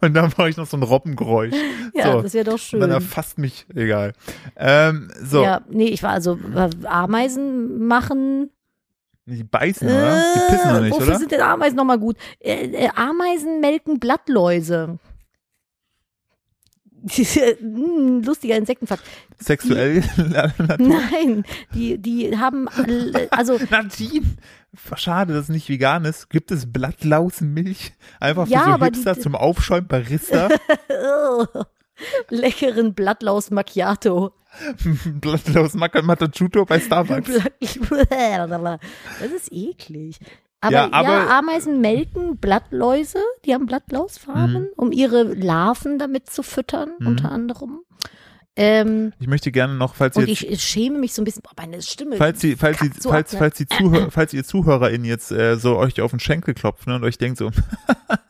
[0.00, 1.54] Und dann mache ich noch so ein Robbengeräusch.
[1.94, 2.22] Ja, so.
[2.22, 2.90] das wäre doch Und dann schön.
[2.90, 4.12] erfasst mich, egal.
[4.56, 8.50] Ähm, so, Ja, nee, ich war also äh, Ameisen machen.
[9.26, 10.24] Die beißen, oder?
[10.34, 11.18] Die pissen noch nicht, wofür oder?
[11.18, 12.16] sind denn Ameisen nochmal gut?
[12.40, 14.98] Äh, äh, Ameisen melken Blattläuse.
[17.58, 19.02] Hm, Lustiger Insektenfakt.
[19.40, 20.76] Sexuell Natur.
[20.78, 24.24] Nein, die, die haben, äh, also Nadine,
[24.94, 26.30] schade, dass es nicht vegan ist.
[26.30, 27.92] Gibt es Blattlausenmilch?
[28.20, 30.48] Einfach für Ja, so aber die- Hipster zum Aufschäumen Barista?
[32.30, 34.32] leckeren Blattlaus Macchiato.
[35.20, 37.30] Blattlaus Matachuto bei Starbucks.
[39.20, 40.18] Das ist eklig.
[40.60, 44.68] Aber Ja, ja, aber- Ameisen melken Blattläuse, die haben Blattlausfarben, Mhm.
[44.76, 47.80] um ihre Larven damit zu füttern, unter anderem.
[48.54, 51.42] Ähm, Ich möchte gerne noch, falls ihr und jetzt ich, schäme mich so ein bisschen,
[51.42, 52.16] boah, meine Stimme.
[52.16, 53.38] Falls sie, falls sie, kackt so falls, ab, ne?
[53.38, 56.96] falls die Zuhörer, falls ihr ZuhörerInnen jetzt äh, so euch auf den Schenkel klopft ne,
[56.96, 57.50] und euch denkt so,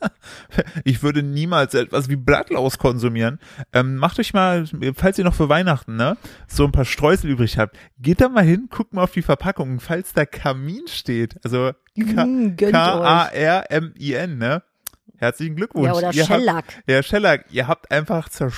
[0.85, 3.41] ich würde niemals etwas wie Blattlaus konsumieren,
[3.73, 7.59] ähm, macht euch mal, falls ihr noch für Weihnachten ne, so ein paar Streusel übrig
[7.59, 11.73] habt, geht da mal hin, guckt mal auf die Verpackung, falls da Kamin steht, also
[11.97, 12.57] euch.
[12.57, 14.63] K-A-R-M-I-N, ne?
[15.19, 15.87] Herzlichen Glückwunsch.
[15.87, 16.57] Ja, oder ihr Shellac.
[16.57, 18.51] Habt, ja, Shellac, ihr habt einfach zer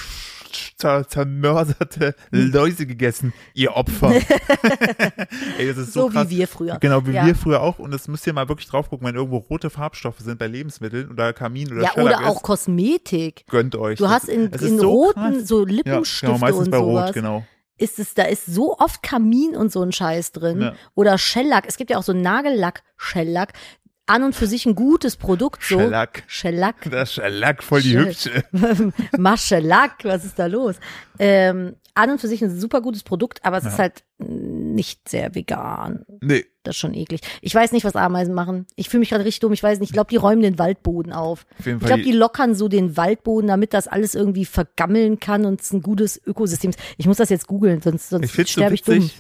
[0.79, 4.12] zer zermörserte Läuse gegessen, ihr Opfer.
[5.59, 6.31] Ey, das ist so, so krass.
[6.31, 6.79] wie wir früher.
[6.81, 7.27] Genau, wie Ja.
[7.27, 7.79] wir früher auch.
[7.79, 11.11] Und das müsst ihr mal wirklich drauf gucken, wenn irgendwo rote Farbstoffe sind bei Lebensmitteln
[11.11, 13.45] oder Kamin oder Ja, Shellac oder auch ist, Kosmetik.
[13.49, 13.99] gönnt euch.
[13.99, 15.49] Du Das- hast in, in so roten krass.
[15.49, 17.07] so ja, Lippenstifte genau, meistens und bei sowas.
[17.09, 17.45] Rot, genau.
[17.77, 20.61] Ist es, da ist so oft Kamin und so ein Scheiß drin.
[20.61, 20.75] Ja.
[20.95, 21.64] Oder Shellac.
[21.67, 23.53] Es gibt ja auch so Nagellack-Shellac.
[24.07, 25.62] An und für sich ein gutes Produkt.
[25.62, 25.79] So.
[25.79, 26.25] Shellac.
[26.27, 26.77] Shellac.
[26.90, 28.05] Das Shellac, voll die Shell.
[28.07, 28.45] hübsche.
[29.19, 30.77] Maschelack, was ist da los?
[31.19, 33.71] Ähm, an und für sich ein super gutes Produkt, aber es Ja.
[33.71, 36.05] ist halt nicht sehr vegan.
[36.21, 37.21] Nee, Das ist schon eklig.
[37.40, 38.67] Ich weiß nicht, was Ameisen machen.
[38.75, 39.53] Ich fühle mich gerade richtig dumm.
[39.53, 39.90] Ich weiß nicht.
[39.90, 41.47] Ich glaube, die räumen den Waldboden auf.
[41.59, 45.45] auf jeden Ich glaube, die lockern so den Waldboden, damit das alles irgendwie vergammeln kann
[45.47, 46.79] und es ein gutes Ökosystem ist.
[46.97, 49.11] Ich muss das jetzt googeln, sonst, sonst sterbe ich dumm.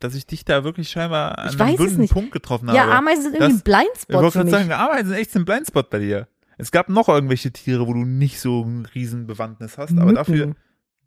[0.00, 2.08] Dass ich dich da wirklich scheinbar an Ich einem wunden.
[2.08, 2.76] Punkt getroffen habe.
[2.76, 5.44] Ja, Ameisen sind irgendwie Das- ein Blindspot Ich wollte gerade sagen, Ameisen sind echt ein
[5.44, 6.28] Blindspot bei dir.
[6.58, 10.14] Es gab noch irgendwelche Tiere, wo du nicht so ein Riesenbewandtnis hast, aber Mücken.
[10.16, 10.54] dafür.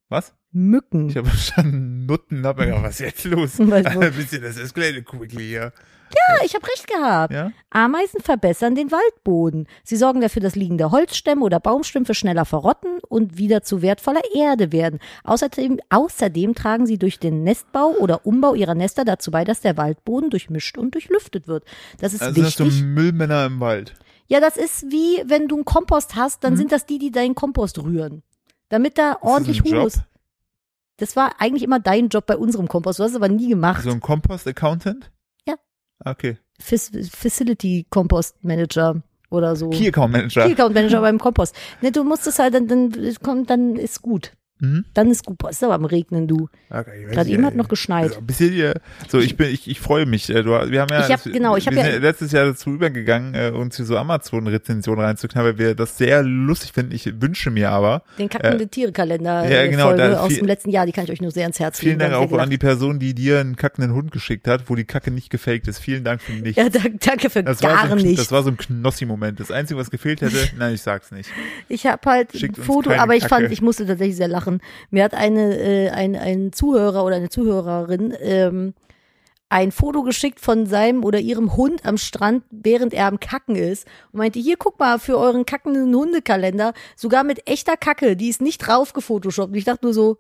[0.10, 0.34] Was?
[0.54, 1.10] Mücken.
[1.10, 3.60] Ich habe verstanden, Nutten, hab mir gedacht, was ist jetzt los?
[3.60, 5.74] Ein bisschen, das escalated quickly hier.
[6.30, 7.34] Ja, ich habe recht gehabt.
[7.34, 7.52] Ja?
[7.72, 9.68] Ameisen verbessern den Waldboden.
[9.84, 14.72] Sie sorgen dafür, dass liegende Holzstämme oder Baumstümpfe schneller verrotten und wieder zu wertvoller Erde
[14.72, 15.00] werden.
[15.24, 19.76] Außerdem, außerdem tragen sie durch den Nestbau oder Umbau ihrer Nester dazu bei, dass der
[19.76, 21.63] Waldboden durchmischt und durchlüftet wird.
[22.00, 22.56] Das ist Also wichtig.
[22.78, 23.96] so Müllmänner im Wald.
[24.28, 26.58] Ja, das ist wie, wenn du einen Kompost hast, dann Mhm.
[26.58, 28.22] sind das die, die deinen Kompost rühren.
[28.70, 29.96] Damit da ordentlich Humus.
[29.96, 30.04] Job?
[31.04, 32.98] Das war eigentlich immer dein Job bei unserem Kompost.
[33.00, 33.84] Du hast es aber nie gemacht.
[33.84, 35.12] So ein Compost-Accountant?
[35.46, 35.56] Ja.
[36.06, 36.38] Okay.
[36.62, 39.70] Fac- Facility Compost Manager oder so.
[39.72, 40.46] Key Account Manager.
[40.46, 41.56] Key Account Manager beim Kompost.
[41.82, 44.32] Ne, du musst es halt, dann, dann kommt, dann ist gut.
[44.63, 44.86] Mhm.
[44.93, 45.38] Dann ist gut.
[45.38, 46.47] Boah, ist aber am Regnen, du.
[46.69, 47.58] Okay, Gerade eben hat ey.
[47.58, 48.04] noch geschneit.
[48.06, 48.73] Also ein bisschen hier.
[49.10, 50.30] So, ich bin, ich, ich freue mich.
[50.30, 53.34] Äh, Du, wir haben ja, Ich hab- genau, ich hab ja- letztes Jahr dazu übergegangen,
[53.36, 56.93] äh, uns hier so Amazon-Rezensionen reinzuknallen, weil wir das sehr lustig finden.
[56.93, 60.47] Ich wünsche mir aber, Den kackende Tiere-Kalender ja, äh, genau, Folge da aus viel- dem
[60.47, 61.99] letzten Jahr, die kann ich euch nur sehr ans Herz vielen legen.
[61.99, 64.69] Dank Da hab ich auch an die Person, die dir einen kackenden Hund geschickt hat,
[64.69, 65.80] wo die Kacke nicht gefaked ist.
[65.80, 66.56] Vielen Dank für nichts.
[66.56, 68.17] Ja, dank- danke für Das gar so ein, nicht.
[68.19, 69.39] das war so ein Knossi-Moment.
[69.39, 71.30] Das Einzige, was gefehlt hätte, nein, ich sag's nicht.
[71.67, 73.43] Ich habe halt Schickt ein Foto, aber ich Kacke.
[73.43, 74.53] fand, ich musste tatsächlich sehr lachen.
[74.89, 78.74] Mir hat eine, äh, ein, ein Zuhörer oder eine Zuhörerin ähm,
[79.54, 83.86] ein Foto geschickt von seinem oder ihrem Hund am Strand, während er am Kacken ist
[84.12, 88.42] und meinte, hier guck mal für euren kackenden Hundekalender, sogar mit echter Kacke, die ist
[88.42, 89.50] nicht drauf gefotoshoppt.
[89.52, 90.18] Und ich dachte nur so,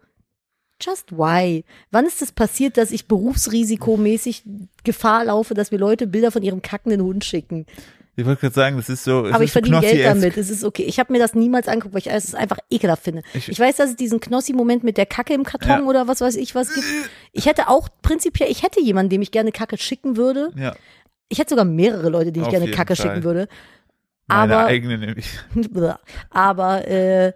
[0.79, 1.65] just why?
[1.89, 4.43] Wann ist das passiert, dass ich berufsrisikomäßig
[4.83, 7.65] Gefahr laufe, dass mir Leute Bilder von ihrem kackenden Hund schicken?
[8.15, 9.25] Ich wollte gerade sagen, das ist so.
[9.25, 10.37] Aber ich verdiene Geld damit.
[10.37, 10.83] Es ist okay.
[10.83, 13.23] Ich habe mir das niemals angeguckt, weil ich es einfach ekelhaft finde.
[13.33, 15.83] Ich- Ich, weiß, dass es diesen Knossi-Moment mit der Kacke im Karton Ja.
[15.83, 16.85] oder was weiß ich was gibt.
[17.31, 20.51] Ich hätte auch prinzipiell, ich hätte jemanden, dem ich gerne Kacke schicken würde.
[20.55, 20.75] Ja,
[21.29, 23.07] Ich hätte sogar mehrere Leute, denen ich Auf gerne jeden Kacke Fall.
[23.09, 23.47] schicken würde.
[24.27, 25.25] meine Aber, eigene nämlich.
[26.29, 27.33] aber äh,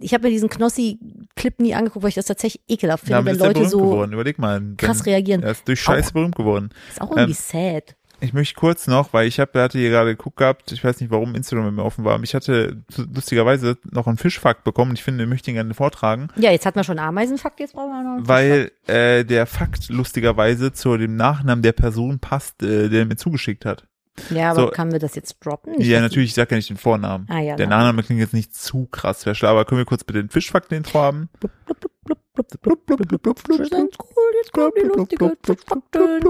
[0.00, 3.40] ich habe mir diesen Knossi-Clip nie angeguckt, weil ich das tatsächlich ekelhaft finde, wenn ist
[3.40, 4.12] Leute berühmt so geworden.
[4.12, 4.60] Überleg mal.
[4.76, 5.42] krass reagieren.
[5.42, 6.70] Er ist durch Scheiße berühmt geworden.
[6.90, 7.96] Ist auch irgendwie Ähm, sad.
[8.24, 11.10] Ich möchte kurz noch, weil ich habe, hatte hier gerade geguckt gehabt, ich weiß nicht,
[11.10, 14.98] warum Instagram bei mir offen war, aber ich hatte lustigerweise noch einen Fischfakt bekommen und
[14.98, 17.74] ich finde, ich möchte ihn gerne vortragen, Ja, jetzt hatten wir schon einen Ameisenfakt, jetzt
[17.74, 22.62] brauchen wir noch einen weil äh, der Fakt lustigerweise zu dem Nachnamen der Person passt,
[22.62, 23.86] äh, der mir zugeschickt hat.
[24.30, 25.72] Ja, aber so- kann wir das jetzt droppen?
[25.76, 27.26] Nicht, ja, natürlich, ich sag ja nicht den Vornamen.
[27.28, 27.78] Ah, ja, der na.
[27.78, 30.30] Nachname klingt jetzt nicht zu krass special, aber können wir kurz bitte den
[32.36, 35.16] Ganz cool, jetzt die.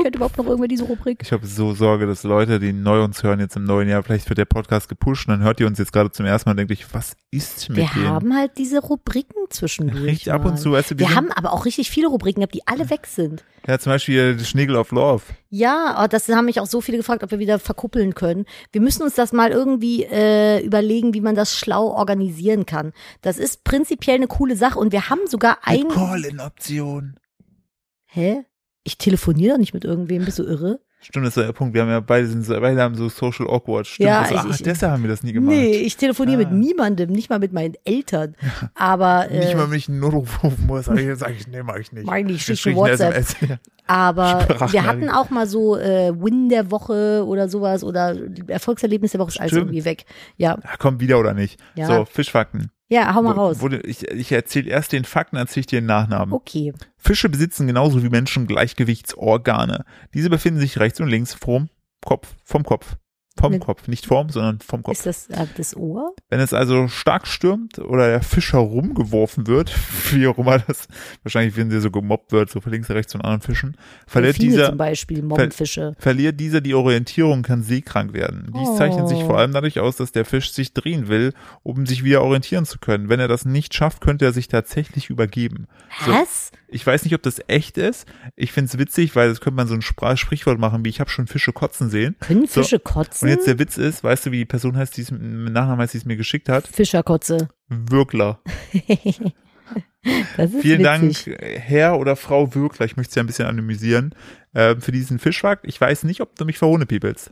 [0.02, 1.20] Kennt überhaupt noch irgendwer diese Rubrik?
[1.22, 4.28] Ich habe so Sorge, dass Leute, die neu uns hören jetzt im neuen Jahr, vielleicht
[4.28, 6.56] wird der Podcast gepusht und dann hört ihr uns jetzt gerade zum ersten Mal und
[6.58, 8.08] denkt euch, was ist mit Wir denen?
[8.08, 10.02] haben halt diese Rubriken zwischendurch.
[10.04, 12.54] Richtig ab und zu, weißt du, wir Wir haben aber auch richtig viele Rubriken gehabt,
[12.54, 13.42] die alle weg sind.
[13.66, 15.22] Ja, zum Beispiel Schnegel of Love.
[15.56, 18.44] Ja, das haben mich auch so viele gefragt, ob wir wieder verkuppeln können.
[18.72, 22.92] Wir müssen uns das mal irgendwie äh, überlegen, wie man das schlau organisieren kann.
[23.20, 25.86] Das ist prinzipiell eine coole Sache und wir haben sogar ein.
[25.86, 27.20] Call-in-Option.
[28.06, 28.44] Hä?
[28.82, 30.80] Ich telefoniere doch nicht mit irgendwem, bist du irre?
[31.04, 31.74] Stimmt, das ist der Punkt.
[31.74, 33.86] Wir haben ja beide sind so, beide haben so Social awkward.
[33.86, 35.54] Stimmt, Ja, das, ich- ach, ich- deshalb haben wir das nie gemacht.
[35.54, 36.48] Nee, ich telefoniere Ah.
[36.48, 38.34] mit niemandem, nicht mal mit meinen Eltern.
[38.74, 41.62] Aber äh, Nicht mal, wenn ich einen Notruf rufen muss, sag ich, sag ich, nee,
[41.62, 42.06] mach ich nicht.
[42.06, 43.40] Mach ich nicht, Dann schick schick eine ich eine WhatsApp.
[43.42, 43.58] SMS.
[43.86, 48.16] Aber wir hatten auch mal so äh, Win der Woche oder sowas oder
[48.48, 50.06] Erfolgserlebnis der Woche ist alles irgendwie weg.
[50.38, 51.60] Ja, Ja, komm, wieder oder nicht.
[51.74, 51.86] Ja.
[51.86, 52.70] So, Fischfakten.
[52.88, 53.60] Ja, hau mal raus.
[53.60, 56.32] Wurde, ich ich erzähle erst den Fakten, erzähle ich dir den Nachnamen.
[56.34, 56.72] Okay.
[56.96, 59.84] Fische besitzen genauso wie Menschen Gleichgewichtsorgane.
[60.12, 61.68] Diese befinden sich rechts und links vom
[62.04, 62.96] Kopf, vom Kopf.
[63.38, 64.94] Vom Kopf, nicht vorm, sondern vom Kopf.
[64.94, 66.14] Ist das äh, das Ohr?
[66.30, 69.72] Wenn es also stark stürmt oder der Fisch herumgeworfen wird,
[70.12, 70.86] wie auch immer das,
[71.22, 74.50] wahrscheinlich wenn der so gemobbt wird, so von links, rechts von anderen Fischen, verliert Delfine
[74.52, 75.94] dieser, zum Beispiel, Mobbenfische.
[75.98, 78.52] verliert dieser die Orientierung, kann seekrank werden.
[78.56, 79.26] Dies zeichnet sich Oh.
[79.26, 82.78] vor allem dadurch aus, dass der Fisch sich drehen will, um sich wieder orientieren zu
[82.78, 83.08] können.
[83.08, 85.66] Wenn er das nicht schafft, könnte er sich tatsächlich übergeben.
[86.06, 86.12] So.
[86.74, 88.04] Ich weiß nicht, ob das echt ist.
[88.34, 91.08] Ich find's witzig, weil das könnte man so ein Spra Sprichwort machen, wie ich habe
[91.08, 92.16] schon Fische kotzen sehen.
[92.18, 92.62] Können So.
[92.62, 93.28] Fische kotzen?
[93.28, 95.80] Und jetzt der Witz ist, weißt du, wie die Person heißt, die es mit Nachnamen
[95.80, 96.66] heißt, die es mir geschickt hat?
[96.66, 97.48] Fischerkotze.
[97.68, 98.40] Wirkler.
[100.37, 101.24] Das ist Vielen witzig.
[101.24, 102.84] Dank, Herr oder Frau Wirkler.
[102.84, 104.14] Ich möchte es ja ein bisschen anonymisieren.
[104.52, 105.64] Äh, für diesen Fischfakt.
[105.66, 107.30] Ich weiß nicht, ob du mich verhohnepiepelst.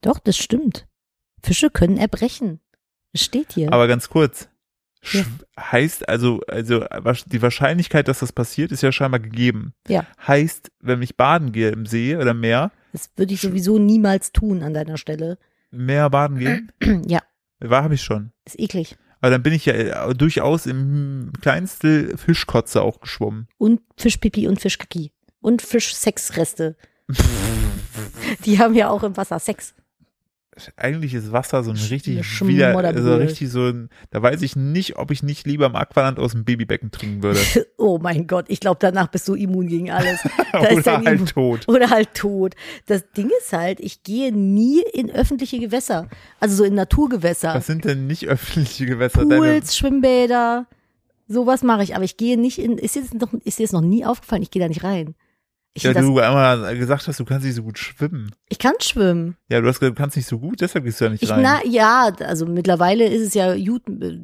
[0.00, 0.88] Doch, das stimmt.
[1.40, 2.58] Fische können erbrechen.
[3.12, 3.72] Es steht hier.
[3.72, 4.48] Aber ganz kurz.
[5.12, 5.24] Ja.
[5.58, 6.84] Heißt also, also
[7.26, 9.74] die Wahrscheinlichkeit, dass das passiert, ist ja scheinbar gegeben.
[9.88, 10.06] Ja.
[10.26, 14.62] Heißt, wenn ich baden gehe im See oder Meer, das würde ich sowieso niemals tun
[14.62, 15.38] an deiner Stelle.
[15.70, 16.72] Meer baden gehen,
[17.08, 17.20] ja,
[17.60, 18.32] war habe ich schon.
[18.44, 18.96] ist eklig.
[19.20, 23.48] Aber dann bin ich ja äh, durchaus im kleinsten Fischkotze auch geschwommen.
[23.56, 25.12] Und Fischpipi und Fischkaki.
[25.40, 26.76] Und Fischsexreste.
[28.44, 29.74] Die haben ja auch im Wasser Sex.
[30.76, 34.96] Eigentlich ist Wasser so ein richtig wieder, also richtig so ein, da weiß ich nicht,
[34.96, 37.40] ob ich nicht lieber im Aqualand aus dem Babybecken trinken würde.
[37.76, 40.20] Oh mein Gott, ich glaube, danach bist du immun gegen alles.
[40.54, 41.68] Oder halt Immun- tot.
[41.68, 42.54] Oder halt tot.
[42.86, 46.08] Das Ding ist halt, ich gehe nie in öffentliche Gewässer.
[46.40, 47.54] Also so in Naturgewässer.
[47.54, 49.26] Was sind denn nicht öffentliche Gewässer?
[49.26, 50.66] Deine, Pools, Schwimmbäder.
[51.28, 51.94] Sowas mache ich.
[51.94, 54.50] Aber ich gehe nicht in, ist jetzt noch, ist dir jetzt noch nie aufgefallen, ich
[54.50, 55.14] gehe da nicht rein.
[55.76, 58.30] Ich, Ja, du einmal gesagt hast, du kannst nicht so gut schwimmen.
[58.48, 59.36] ich kann schwimmen.
[59.48, 61.30] Ja, du hast gesagt, du kannst nicht so gut, deshalb gehst du ja nicht Ich,
[61.30, 61.42] rein.
[61.42, 63.82] na, ja, also mittlerweile ist es ja gut,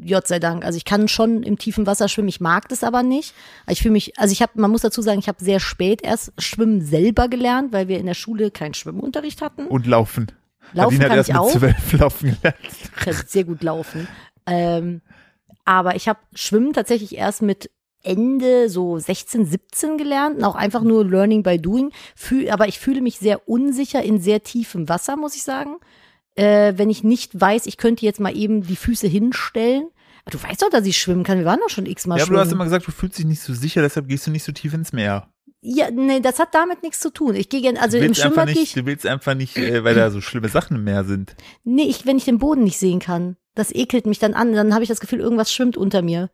[0.08, 0.64] Gott sei Dank.
[0.64, 3.34] Also ich kann schon im tiefen Wasser schwimmen, ich mag das aber nicht.
[3.68, 6.32] Ich fühle mich, also ich habe, man muss dazu sagen, ich habe sehr spät erst
[6.38, 9.66] Schwimmen selber gelernt, weil wir in der Schule keinen Schwimmunterricht hatten.
[9.66, 10.28] Und laufen.
[10.72, 11.50] Laufen Nadine kann hat erst ich auch.
[11.50, 12.58] zwölf laufen gelernt.
[12.72, 14.06] Ich kann sehr gut laufen.
[14.46, 15.00] Ähm,
[15.64, 17.70] aber ich habe Schwimmen tatsächlich erst mit
[18.02, 21.90] Ende so 16, 17 gelernt und auch einfach nur Learning by Doing.
[22.16, 25.76] Fühl, aber ich fühle mich sehr unsicher in sehr tiefem Wasser, muss ich sagen.
[26.36, 29.84] Äh, wenn ich nicht weiß, ich könnte jetzt mal eben die Füße hinstellen.
[30.24, 31.38] Aber du weißt doch, dass ich schwimmen kann.
[31.38, 32.36] Wir waren doch schon x-mal Ja, aber schwimmen.
[32.36, 34.52] du hast immer gesagt, du fühlst dich nicht so sicher, deshalb gehst du nicht so
[34.52, 35.28] tief ins Meer.
[35.62, 37.34] ja, nee, das hat damit nichts zu tun.
[37.34, 40.10] Ich gehe gerne, also im Schwimmbad nicht, ich, du willst einfach nicht, äh, weil da
[40.10, 41.34] so schlimme Sachen im Meer sind.
[41.64, 43.36] nee, ich, wenn ich den Boden nicht sehen kann.
[43.54, 44.52] Das ekelt mich dann an.
[44.54, 46.30] Dann habe ich das Gefühl, irgendwas schwimmt unter mir.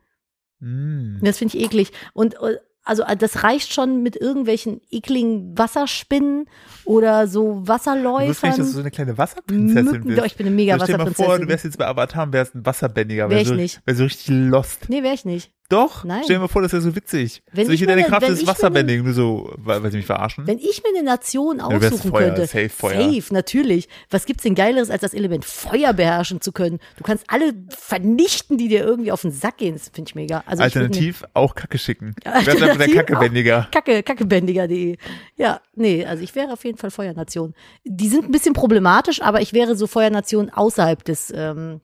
[0.60, 1.18] Mm.
[1.22, 1.92] Das finde ich eklig.
[2.12, 6.48] Und äh, also äh, das reicht schon mit irgendwelchen ekligen Wasserspinnen
[6.84, 8.64] oder so Du wusstest nicht, dass du Wasserläufern.
[8.64, 10.18] so eine kleine Wasserprinzessin Mücken, bist.
[10.18, 11.48] doch, ich bin eine mega So, stell dir mal vor, du Wasserprinzessin.
[11.48, 13.28] wärst jetzt bei Avatar und wärst ein Wasserbändiger.
[13.28, 13.80] Wär Wär ich so, nicht.
[13.86, 14.88] Wär so richtig lost.
[14.88, 15.50] Nee, wäre ich nicht.
[15.68, 16.22] Doch, Nein.
[16.24, 17.42] stell dir mal vor, das wäre so witzig.
[17.52, 19.04] Wenn so ich mir deine ne- Kraft ist ich mir Wasserbändigen.
[19.04, 20.46] Du so, weil, weil sie mich verarschen.
[20.46, 23.12] Wenn ich mir eine Nation aussuchen Feuer, könnte, safe Feuer.
[23.12, 23.88] safe, natürlich.
[24.10, 26.78] Was gibt's denn Geileres, als das Element Feuer beherrschen zu können?
[26.96, 29.74] Du kannst alle vernichten, die dir irgendwie auf den Sack gehen.
[29.74, 30.44] Das finde ich mega.
[30.46, 32.14] Also ich Alternativ auch Kacke schicken.
[32.24, 33.68] Einfach der Alternativ Kackebändiger.
[33.72, 34.96] Kacke, kackebändiger.de.
[35.36, 37.54] Ja, nee, also ich wäre auf jeden Fall Feuernation.
[37.84, 41.80] Die sind ein bisschen problematisch, aber ich wäre so Feuernation außerhalb des ähm,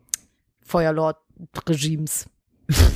[0.62, 2.26] Feuerlord-Regimes.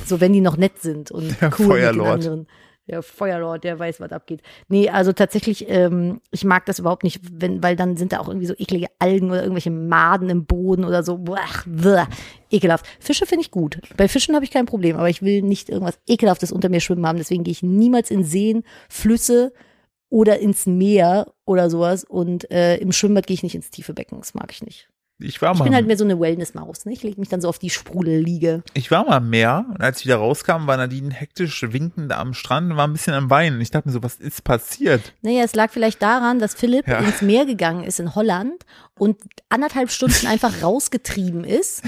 [0.07, 2.09] So, wenn die noch nett sind und Der cool mit den Feuerlord.
[2.15, 2.47] anderen.
[2.89, 4.43] Der Feuerlord, der weiß, was abgeht.
[4.69, 8.29] Nee, also tatsächlich, ähm, ich mag das überhaupt nicht, wenn, weil dann sind da auch
[8.29, 11.19] irgendwie so eklige Algen oder irgendwelche Maden im Boden oder so.
[11.19, 12.05] Boah, bleh,
[12.49, 12.87] ekelhaft.
[13.01, 13.81] Fische finde ich gut.
[13.97, 17.05] Bei Fischen habe ich kein Problem, aber ich will nicht irgendwas Ekelhaftes unter mir schwimmen
[17.09, 17.19] haben.
[17.19, 19.53] Deswegen gehe ich niemals in Seen, Flüsse
[20.09, 22.05] oder ins Meer oder sowas.
[22.05, 24.19] Und äh, im Schwimmbad gehe ich nicht ins tiefe Becken.
[24.21, 24.89] Das mag ich nicht.
[25.19, 26.85] Ich war Ich mal, bin halt mehr so eine Wellness-Maus.
[26.85, 26.93] Ne?
[26.93, 28.63] Ich lege mich dann so auf die Sprudelliege.
[28.75, 32.35] ich war mal am Meer und als ich wieder rauskam, war Nadine hektisch winkend am
[32.35, 33.61] Strand und war ein bisschen am Weinen.
[33.63, 35.15] Ich dachte mir so, was ist passiert?
[35.23, 36.99] Naja, es lag vielleicht daran, dass Philipp Ja.
[36.99, 38.65] ins Meer gegangen ist in Holland
[38.99, 41.83] und anderthalb Stunden einfach rausgetrieben ist.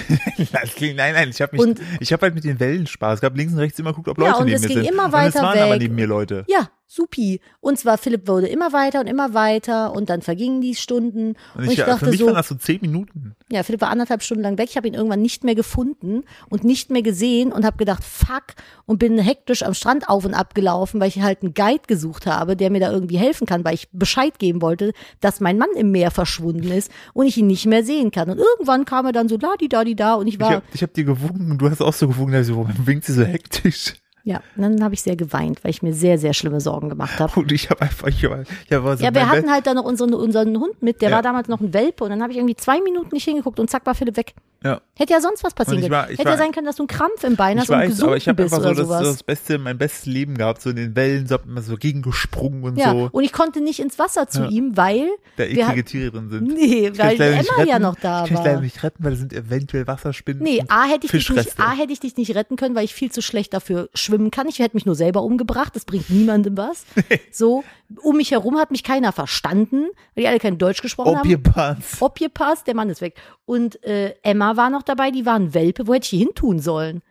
[0.52, 3.16] Nein, nein, ich habe mich, Und- ich habe halt mit den Wellen Spaß.
[3.16, 4.76] Es gab links und rechts immer geguckt, ob Ja, Leute und neben es mir ging
[4.78, 4.88] sind.
[4.92, 5.82] immer und es weiter waren aber weg.
[5.82, 6.44] neben mir Leute.
[6.48, 7.40] Ja, supi.
[7.60, 11.28] Und zwar Philipp wurde immer weiter und immer weiter und dann vergingen die Stunden.
[11.28, 13.34] Und Und ich, ich, für dachte mich so, waren das so zehn Minuten.
[13.50, 14.68] ja, Philipp war anderthalb Stunden lang weg.
[14.70, 18.44] Ich habe ihn irgendwann nicht mehr gefunden und nicht mehr gesehen und habe gedacht, fuck,
[18.86, 22.26] und bin hektisch am Strand auf und ab gelaufen, weil ich halt einen Guide gesucht
[22.26, 25.68] habe, der mir da irgendwie helfen kann, weil ich Bescheid geben wollte, dass mein Mann
[25.76, 28.30] im Meer verschwunden ist und ich ihn nicht mehr sehen kann.
[28.30, 30.50] Und irgendwann kam er dann so da, die da, die da und ich Ich war,
[30.52, 32.86] habe ich hab dir gewunken und du hast auch so gewunken, da ich so, warum
[32.86, 33.94] winkt sie so hektisch?
[34.24, 37.18] ja, und dann habe ich sehr geweint, weil ich mir sehr, sehr schlimme Sorgen gemacht
[37.18, 37.40] habe.
[37.40, 39.84] Und ich habe einfach, ich war, ich war so Ja, wir hatten halt dann noch
[39.84, 41.16] unseren, unseren Hund mit, der Ja.
[41.16, 43.70] war damals noch ein Welpe und dann habe ich irgendwie zwei Minuten nicht hingeguckt und
[43.70, 44.34] zack war Philipp weg.
[44.64, 44.80] Ja.
[44.94, 45.92] Hätte ja sonst was passieren können.
[45.92, 48.02] war- Hätte war- ja sein können, dass du einen Krampf im Bein hast und weiß,
[48.02, 50.96] aber ich habe einfach so das, das beste, mein bestes Leben gehabt, so in den
[50.96, 54.42] Wellen, so immer so gegengesprungen und ja, so, und ich konnte nicht ins Wasser zu
[54.42, 54.48] Ja.
[54.48, 56.48] ihm, weil da eklige Tiere drin sind.
[56.48, 57.82] nee, Ich weil Emma ja retten.
[57.82, 58.60] noch da Ich kann leider war.
[58.62, 60.42] nicht retten, weil da sind eventuell Wasserspinnen.
[60.42, 61.60] Nee, A hätte, ich dich nicht.
[61.60, 64.48] A hätte ich dich nicht retten können, weil ich viel zu schlecht dafür schwimmen kann.
[64.48, 66.84] Ich hätte mich nur selber umgebracht, das bringt niemandem was.
[67.30, 67.62] So,
[68.02, 71.20] um mich herum hat mich keiner verstanden, weil die alle kein Deutsch gesprochen haben.
[71.20, 71.96] Objepans.
[72.00, 73.14] Objepasst, der Mann ist weg.
[73.44, 75.86] Und äh, Emma war noch dabei, die war ein Welpe.
[75.86, 77.02] Wo hätte ich die hin tun sollen?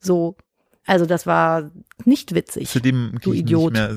[0.00, 0.36] So,
[0.86, 1.70] also das war
[2.04, 2.68] nicht witzig.
[2.68, 3.72] Zudem Du gehe ich Idiot.
[3.74, 3.96] nicht mehr,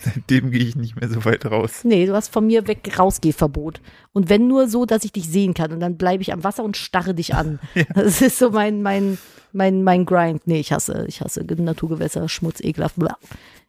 [0.00, 1.84] seitdem gehe ich nicht mehr so weit raus.
[1.84, 3.80] Nee, du hast von mir weg Rausgehverbot.
[4.12, 5.72] Und wenn nur so, dass ich dich sehen kann.
[5.72, 7.58] Und dann bleibe ich am Wasser und starre dich an.
[7.94, 9.18] Das ist so mein, mein,
[9.52, 10.46] mein, mein Grind.
[10.46, 12.96] Nee, ich hasse, ich hasse Naturgewässer, Schmutz, ekelhaft.
[12.96, 13.16] Bla.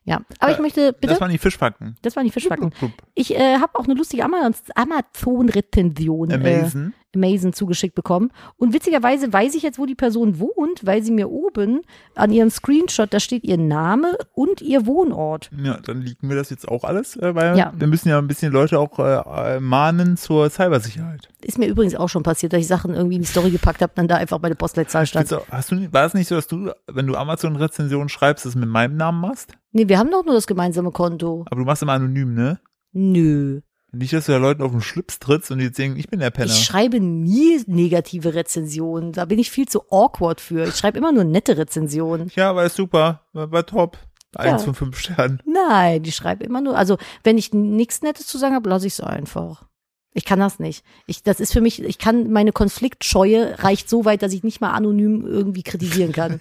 [0.05, 1.95] Ja, aber ich Äh, möchte, bitte, Das waren die Fischbacken.
[2.01, 2.73] das waren die Fischbacken.
[3.13, 6.31] Ich äh, habe auch eine lustige Amazon- Amazon-Rezension.
[6.31, 6.69] Äh,
[7.15, 7.33] Amazon.
[7.33, 8.29] Amazon zugeschickt bekommen.
[8.57, 11.81] Und witzigerweise weiß ich jetzt, wo die Person wohnt, weil sie mir oben
[12.15, 15.49] an ihrem Screenshot, da steht ihr Name und ihr Wohnort.
[15.63, 17.73] Ja, dann liegen wir das jetzt auch alles, äh, weil Ja.
[17.75, 21.29] wir müssen ja ein bisschen Leute auch äh, äh, mahnen zur Cybersicherheit.
[21.41, 23.93] Ist mir übrigens auch schon passiert, dass ich Sachen irgendwie in die Story gepackt habe,
[23.95, 25.31] dann da einfach meine Postleitzahl stand.
[25.31, 28.69] Du- Hast du, war es nicht so, dass du, wenn du Amazon-Rezensionen schreibst, das mit
[28.69, 29.53] meinem Namen machst?
[29.71, 31.45] Nee, wir haben doch nur das gemeinsame Konto.
[31.49, 32.59] Aber du machst immer anonym, ne?
[32.91, 33.61] Nö.
[33.95, 36.19] Nicht, dass du da Leuten auf den Schlips trittst und die jetzt denken, ich bin
[36.19, 36.51] der Penner.
[36.51, 39.11] Ich schreibe nie negative Rezensionen.
[39.11, 40.67] Da bin ich viel zu awkward für.
[40.67, 42.31] Ich schreibe immer nur nette Rezensionen.
[42.35, 43.97] ja, war super, war, war top.
[44.35, 44.65] Eins Ja.
[44.65, 45.39] von fünf Sternen.
[45.45, 46.75] Nein, ich schreibe immer nur.
[46.75, 49.67] Also, wenn ich nichts Nettes zu sagen habe, lasse ich es einfach.
[50.15, 50.83] Ich kann das nicht.
[51.05, 54.59] Ich, das ist für mich, ich kann, meine Konfliktscheue reicht so weit, dass ich nicht
[54.59, 56.39] mal anonym irgendwie kritisieren kann.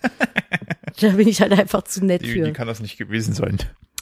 [1.01, 2.53] da bin ich halt einfach zu nett Die, die für.
[2.53, 3.59] kann das nicht gewesen sein.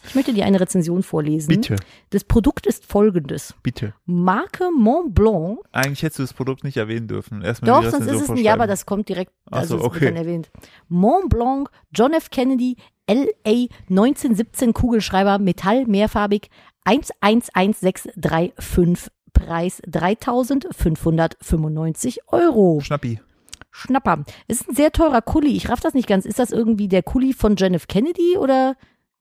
[0.06, 1.48] Ich möchte dir eine Rezension vorlesen.
[1.48, 1.76] Bitte,
[2.10, 3.54] Das Produkt ist folgendes.
[3.62, 3.94] bitte.
[4.06, 5.60] Marke Mont Blanc.
[5.72, 7.42] Eigentlich hättest du das Produkt nicht erwähnen dürfen.
[7.42, 9.82] Erstmal Doch, sonst ist es ein Ja, aber das kommt direkt, Ach also so, es
[9.84, 10.04] wird okay.
[10.06, 10.50] dann erwähnt.
[10.88, 12.30] Mont Blanc, John F.
[12.30, 12.76] Kennedy,
[13.08, 16.48] LA 1917 Kugelschreiber, Metall, mehrfarbig,
[16.84, 22.80] 111635, Preis 3595 Euro.
[22.80, 23.20] Schnappi.
[23.70, 24.24] Schnapper.
[24.48, 25.54] Es ist ein sehr teurer Kuli.
[25.56, 26.26] Ich raff das nicht ganz.
[26.26, 27.86] Ist das irgendwie der Kuli von John F.
[27.86, 28.74] Kennedy oder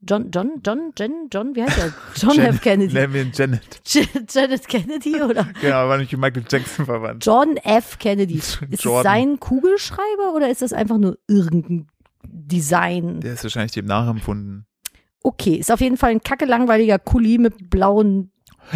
[0.08, 1.94] John, John, John, Jen, John, wie heißt er?
[2.16, 2.62] John Jan- F.
[2.62, 2.94] Kennedy.
[2.94, 3.82] Nennen wir ihn Janet.
[4.34, 7.26] Janet Kennedy oder Genau, war nicht mit Michael Jackson verwandt.
[7.26, 8.00] John F.
[8.00, 8.36] Kennedy.
[8.36, 9.04] Ist es Jordan.
[9.04, 11.88] sein Kugelschreiber oder ist das einfach nur irgendein
[12.26, 13.20] Design?
[13.22, 14.66] Der ist wahrscheinlich dem nachempfunden.
[15.22, 18.32] Okay, ist auf jeden Fall ein kacke langweiliger Kuli mit blauen.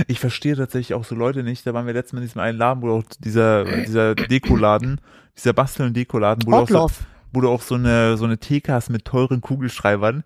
[0.08, 1.66] Ich verstehe tatsächlich auch so Leute nicht.
[1.66, 5.00] Da waren wir letztes Mal in diesem einen Laden, wo auch dieser, dieser Dekoladen,
[5.38, 6.90] dieser Bastel- und Dekoladen, wo du auch so,
[7.32, 10.24] wo du auch so eine, so eine Theke hast mit teuren Kugelschreibern.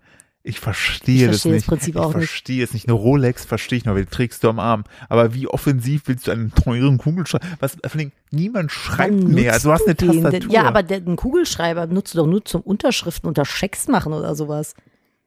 [0.48, 1.66] Ich verstehe Ich das verstehe das nicht.
[1.68, 2.26] Prinzip ich auch nicht.
[2.28, 2.86] verstehe es nicht.
[2.88, 4.84] Eine Rolex verstehe ich noch, weil die trägst du am Arm.
[5.10, 7.44] Aber wie offensiv willst du einen teuren Kugelschreiber?
[7.60, 7.76] Was,
[8.30, 9.52] niemand schreibt Wann mehr.
[9.52, 10.22] nutzt Du hast eine den?
[10.22, 10.50] Tastatur.
[10.50, 14.74] Ja, aber einen Kugelschreiber nutzt du doch nur zum Unterschriften unter Schecks machen oder sowas.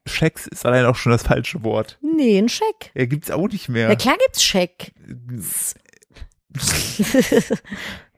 [0.06, 1.98] Schecks ist allein auch schon das falsche Wort.
[2.02, 2.90] Nee, ein Scheck.
[2.94, 3.94] Er gibt's auch nicht Ja, mehr.
[3.96, 4.92] klar gibt's Scheck.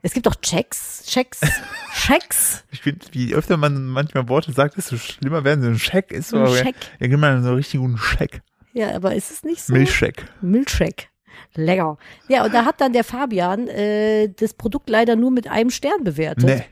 [0.05, 1.41] es gibt doch Checks, Checks,
[1.93, 2.63] Schecks.
[2.71, 5.67] Ich finde, wie öfter man manchmal Worte sagt, desto schlimmer werden sie.
[5.69, 6.75] Ein Scheck ist so, Ein aber Scheck.
[6.99, 8.41] ja, gib mal so einen richtig guten Scheck.
[8.73, 9.73] Ja, aber ist es nicht so?
[9.73, 10.25] Milchscheck.
[10.41, 11.07] Milchshake.
[11.55, 11.97] Lecker.
[12.27, 16.03] Ja, und da hat dann der Fabian äh, das Produkt leider nur mit einem Stern
[16.03, 16.43] bewertet.
[16.45, 16.63] Nee.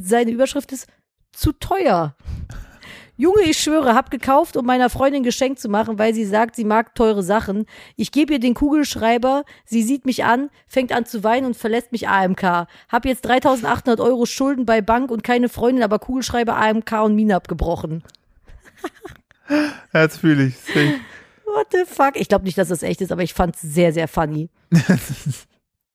[0.00, 0.86] Seine Überschrift ist
[1.32, 2.14] zu teuer.
[3.22, 6.64] Junge, ich schwöre, hab gekauft, um meiner Freundin Geschenk zu machen, weil sie sagt, sie
[6.64, 7.66] mag teure Sachen.
[7.94, 11.92] Ich gebe ihr den Kugelschreiber, sie sieht mich an, fängt an zu weinen und verlässt
[11.92, 12.42] mich AMK.
[12.88, 17.36] Hab jetzt 3800 Euro Schulden bei Bank und keine Freundin, aber Kugelschreiber AMK und Mine
[17.36, 18.02] abgebrochen.
[19.94, 20.54] Jetzt fühle ich
[21.44, 22.12] What the fuck?
[22.16, 24.48] Ich glaube nicht, dass das echt ist, aber ich fand's sehr, sehr funny.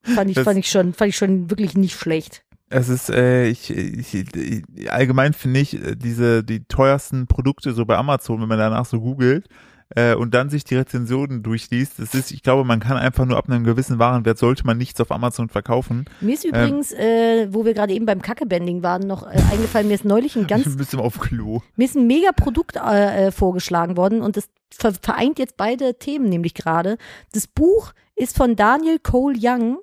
[0.04, 2.44] fand ich, Das- fand ich schon, fand ich schon wirklich nicht schlecht.
[2.70, 7.96] Es ist, äh, ich, ich, allgemein finde ich, äh, diese, die teuersten Produkte so bei
[7.98, 9.48] Amazon, wenn man danach so googelt,
[9.96, 13.38] äh, und dann sich die Rezensionen durchliest, das ist, ich glaube, man kann einfach nur
[13.38, 16.06] ab einem gewissen Warenwert sollte man nichts auf Amazon verkaufen.
[16.20, 19.94] Mir ist übrigens, äh, wo wir gerade eben beim Kackebending waren, noch äh, eingefallen, mir
[19.94, 21.62] ist neulich ein ganz, ein bisschen auf Klo.
[21.78, 25.98] mir ist ein mega Produkt äh, äh, vorgeschlagen worden und das ver vereint jetzt beide
[25.98, 26.98] Themen nämlich gerade.
[27.32, 29.78] Das Buch ist von Daniel Cole Young,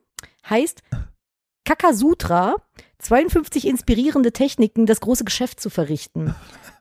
[0.50, 0.82] heißt
[1.64, 2.57] Kakasutra,
[2.98, 6.35] 52 inspirierende Techniken, das große Geschäft zu verrichten.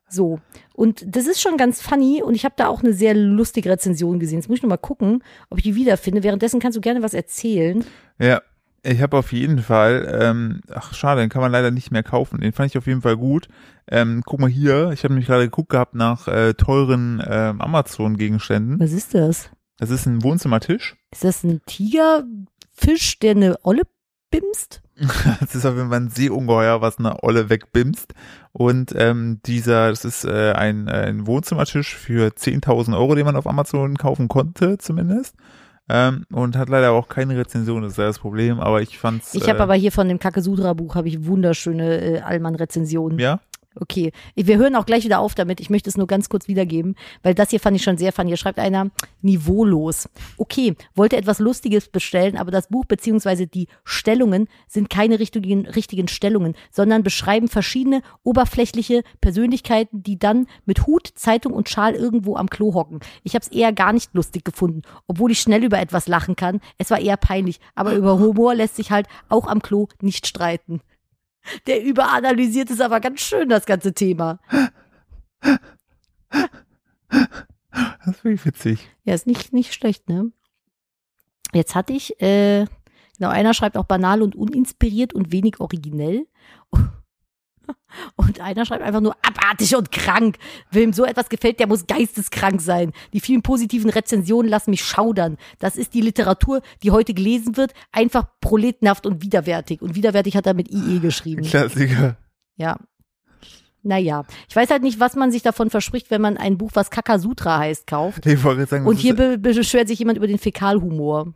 [0.10, 0.39] So.
[0.74, 4.19] Und das ist schon ganz funny und ich habe da auch eine sehr lustige Rezension
[4.19, 4.39] gesehen.
[4.39, 6.24] Jetzt muss ich noch mal gucken, ob ich die wiederfinde.
[6.24, 7.84] Währenddessen kannst du gerne was erzählen.
[8.19, 8.41] Ja,
[8.84, 12.41] ich habe auf jeden Fall, ähm, ach schade, den kann man leider nicht mehr kaufen.
[12.41, 13.48] Den fand ich auf jeden Fall gut.
[13.88, 18.80] Ähm, guck mal hier, ich habe nämlich gerade geguckt gehabt nach äh, teuren ähm, Amazon-Gegenständen.
[18.80, 19.50] Was ist das?
[19.80, 20.96] Das ist ein Wohnzimmertisch.
[21.12, 23.84] Ist das ein Tigerfisch, der eine Olle
[24.39, 24.82] bimst?
[25.39, 28.13] Das ist auf jeden Fall ein Seeungeheuer, was eine Olle wegbimst.
[28.52, 33.36] Und ähm, dieser, das ist äh, ein, äh, ein Wohnzimmertisch für 10.000 Euro, den man
[33.36, 35.36] auf Amazon kaufen konnte zumindest.
[35.89, 39.34] Ähm, und hat leider auch keine Rezension, das ist ja das Problem, aber ich fand's.
[39.34, 43.19] Ich habe äh, aber hier von dem Kakesudra-Buch habe ich wunderschöne äh, Allmann-Rezensionen.
[43.19, 43.41] Ja,
[43.75, 45.59] Okay, wir hören auch gleich wieder auf damit.
[45.59, 48.29] Ich möchte es nur ganz kurz wiedergeben, weil das hier fand ich schon sehr funny.
[48.29, 50.09] Hier schreibt einer, niveaulos.
[50.38, 56.07] Okay, wollte etwas Lustiges bestellen, aber das Buch beziehungsweise die Stellungen sind keine richtigen, richtigen
[56.07, 62.49] Stellungen, sondern beschreiben verschiedene oberflächliche Persönlichkeiten, die dann mit Hut, Zeitung und Schal irgendwo am
[62.49, 62.99] Klo hocken.
[63.23, 66.62] Ich habe es eher gar nicht lustig gefunden, obwohl ich schnell über etwas lachen kann.
[66.77, 70.81] Es war eher peinlich, aber über Humor lässt sich halt auch am Klo nicht streiten.
[71.67, 74.39] Der überanalysiert es aber ganz schön, das ganze Thema.
[77.10, 78.89] das finde ich witzig.
[79.03, 80.32] Ja, ist nicht, nicht schlecht, ne?
[81.53, 82.65] Jetzt hatte ich, äh,
[83.17, 86.27] genau, einer schreibt auch banal und uninspiriert und wenig originell.
[88.15, 90.38] Und einer schreibt einfach nur abartig und krank.
[90.71, 92.91] Wem so etwas gefällt, der muss geisteskrank sein.
[93.13, 95.38] Die vielen positiven Rezensionen lassen mich schaudern.
[95.59, 99.81] Das ist die Literatur, die heute gelesen wird, einfach proletenhaft und widerwärtig.
[99.81, 101.43] Und widerwärtig hat er mit IE geschrieben.
[101.43, 102.17] Klassiker.
[102.55, 102.77] Ja.
[103.86, 106.89] Naja, ich weiß halt nicht, was man sich davon verspricht, wenn man ein Buch, was
[106.89, 108.25] Kakasutra heißt, kauft.
[108.25, 111.33] Ich wollte sagen, Und das hier be beschwert sich jemand über den Fäkalhumor.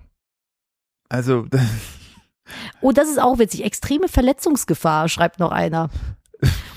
[1.09, 1.45] also
[2.81, 3.65] Oh, das ist auch witzig.
[3.65, 5.89] Extreme Verletzungsgefahr, schreibt noch einer.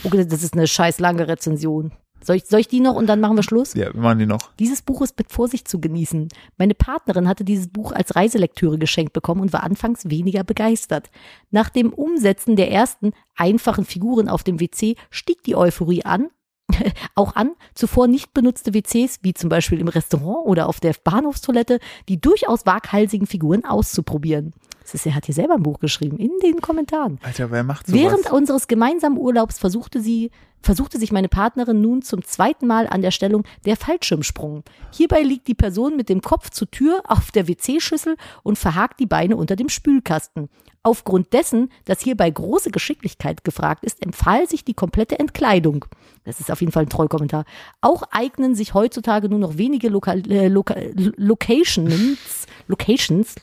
[0.05, 1.93] Okay, das ist eine scheiß lange Rezension.
[2.23, 3.73] Soll ich, soll ich die noch und dann machen wir Schluss?
[3.75, 4.53] ja, wir machen die noch.
[4.59, 6.29] Dieses Buch ist mit Vorsicht zu genießen.
[6.59, 11.11] Meine Partnerin hatte dieses Buch als Reiselektüre geschenkt bekommen und war anfangs weniger begeistert.
[11.51, 16.29] Nach dem Umsetzen der ersten einfachen Figuren auf dem WC stieg die Euphorie an
[17.15, 21.81] auch an, zuvor nicht benutzte WCs, wie zum Beispiel im Restaurant oder auf der Bahnhofstoilette,
[22.09, 24.53] die durchaus waghalsigen Figuren auszuprobieren.
[24.95, 27.19] Er hat hier selber ein Buch geschrieben, in den Kommentaren.
[27.23, 28.01] Alter, wer macht sowas?
[28.01, 30.31] Während unseres gemeinsamen Urlaubs versuchte sie,
[30.63, 34.63] versuchte sich meine Partnerin nun zum zweiten Mal an der Stellung der Fallschirmsprung.
[34.93, 39.07] Hierbei liegt die Person mit dem Kopf zur Tür auf der WC-Schüssel und verhakt die
[39.07, 40.49] Beine unter dem Spülkasten.
[40.83, 45.85] Aufgrund dessen, dass hierbei große Geschicklichkeit gefragt ist, empfahl sich die komplette Entkleidung.
[46.25, 47.45] Das ist auf jeden Fall ein Trollkommentar.
[47.83, 53.35] Auch eignen sich heutzutage nur noch wenige Lokal äh, Loka Locations, Locations,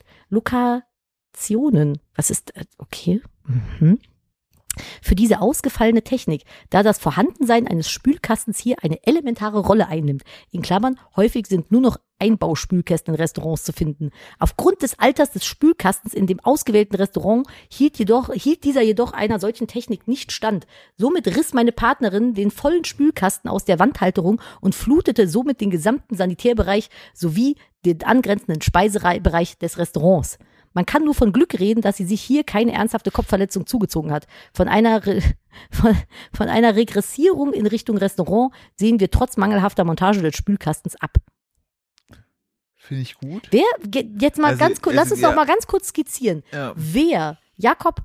[1.38, 2.00] Lokationen.
[2.16, 3.22] Was ist, äh, okay.
[3.46, 4.00] Mhm
[5.02, 10.24] für diese ausgefallene Technik, da das Vorhandensein eines Spülkastens hier eine elementare Rolle einnimmt.
[10.52, 14.12] In Klammern, häufig sind nur noch Einbauspülkästen in Restaurants zu finden.
[14.38, 19.40] Aufgrund des Alters des Spülkastens in dem ausgewählten Restaurant hielt, jedoch, hielt dieser jedoch einer
[19.40, 20.68] solchen Technik nicht stand.
[20.96, 26.16] Somit riss meine Partnerin den vollen Spülkasten aus der Wandhalterung und flutete somit den gesamten
[26.16, 30.38] Sanitärbereich sowie den angrenzenden Speisebereich des Restaurants.
[30.74, 34.28] Man kann nur von Glück reden, dass sie sich hier keine ernsthafte Kopfverletzung zugezogen hat.
[34.54, 35.22] Von einer, Re
[35.72, 35.96] von,
[36.34, 41.18] von einer Regressierung in Richtung Restaurant sehen wir trotz mangelhafter Montage des Spülkastens ab.
[42.76, 43.48] Finde ich gut.
[43.52, 43.64] Wer,
[44.20, 45.30] jetzt mal Also, ganz kurz, lass uns ja.
[45.30, 46.44] doch mal ganz kurz skizzieren.
[46.54, 46.74] Ja.
[46.76, 48.04] Wer, Jakob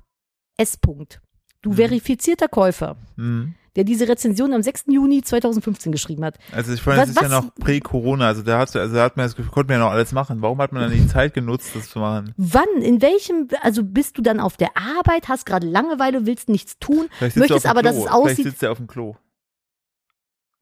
[0.57, 0.77] S.
[0.77, 1.21] Punkt,
[1.61, 1.75] du Mhm.
[1.75, 3.55] verifizierter Käufer, Mhm.
[3.75, 4.85] Der diese Rezension am 6.
[4.87, 6.37] Juni 2015 geschrieben hat.
[6.51, 9.17] Also ich meine, es ist ja was- noch prä-Corona, also da hat, also da hat
[9.17, 10.41] man das Gefühl, konnte man ja noch alles machen.
[10.41, 12.33] Warum hat man dann die Zeit genutzt, das zu machen?
[12.37, 16.77] Wann, in welchem, also bist du dann auf der Arbeit, hast gerade Langeweile, willst nichts
[16.79, 18.03] tun, Vielleicht möchtest aber, dass Klo.
[18.05, 19.15] es Vielleicht aussieht, sitzt er auf dem Klo.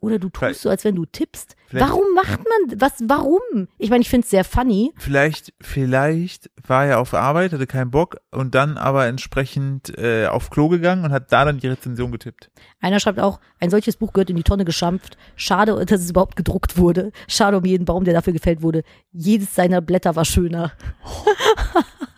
[0.01, 1.55] Oder du vielleicht- tust so, als wenn du tippst.
[1.67, 3.67] vielleicht- Warum macht man, was, warum?
[3.77, 4.91] Ich meine, ich finde es sehr funny.
[4.97, 10.49] Vielleicht, vielleicht war er auf Arbeit, hatte keinen Bock und dann aber entsprechend äh, auf
[10.49, 12.51] Klo gegangen und hat da dann die Rezension getippt.
[12.81, 15.17] Einer schreibt auch, ein solches Buch gehört in die Tonne geschampft.
[15.37, 17.11] Schade, dass es überhaupt gedruckt wurde.
[17.29, 18.83] Schade um jeden Baum, der dafür gefällt wurde.
[19.13, 20.71] Jedes seiner Blätter war schöner.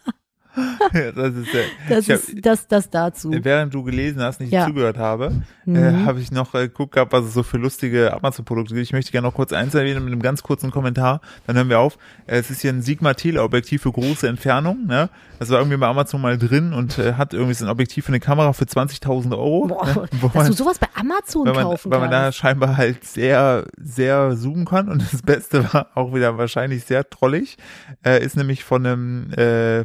[1.15, 3.31] das ist, äh, Das hab, ist das, das dazu.
[3.33, 4.65] Während du gelesen hast, nicht Ja.
[4.67, 5.31] zugehört habe,
[5.65, 6.05] äh, Mhm.
[6.05, 8.83] habe ich noch äh, geguckt gehabt, was es so für lustige Amazon-Produkte gibt.
[8.85, 11.21] Ich möchte gerne noch kurz eins erwähnen mit einem ganz kurzen Kommentar.
[11.47, 11.97] Dann hören wir auf.
[12.27, 14.85] Äh, es ist hier ein Sigma-Teleobjektiv für große Entfernung.
[14.85, 15.09] Ne?
[15.39, 18.09] Das war irgendwie bei Amazon mal drin und äh, hat irgendwie so ein Objektiv für
[18.11, 19.67] eine Kamera für 20.000 Euro.
[19.67, 19.93] Boah, ne?
[20.21, 23.65] Wo dass man- du sowas bei Amazon man, kaufen weil man da scheinbar halt sehr,
[23.81, 24.89] sehr zoomen kann.
[24.89, 27.57] Und das Beste war auch wieder wahrscheinlich sehr trollig,
[28.05, 29.83] äh, ist nämlich von einem äh,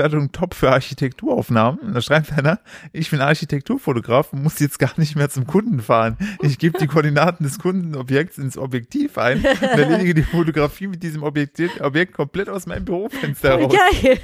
[0.00, 1.80] Fünf-Sterne-Bewertung Top für Architekturaufnahmen.
[1.80, 2.60] Und da schreibt einer,
[2.92, 6.16] ich bin Architekturfotograf und muss jetzt gar nicht mehr zum Kunden fahren.
[6.42, 11.22] Ich gebe die Koordinaten des Kundenobjekts ins Objektiv ein und erledige die Fotografie mit diesem
[11.22, 13.74] Objekt, Objekt komplett aus meinem Bürofenster raus.
[13.74, 14.18] Geil.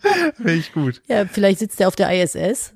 [0.36, 1.02] Finde ich gut.
[1.08, 2.74] Ja, vielleicht sitzt er auf der ISS.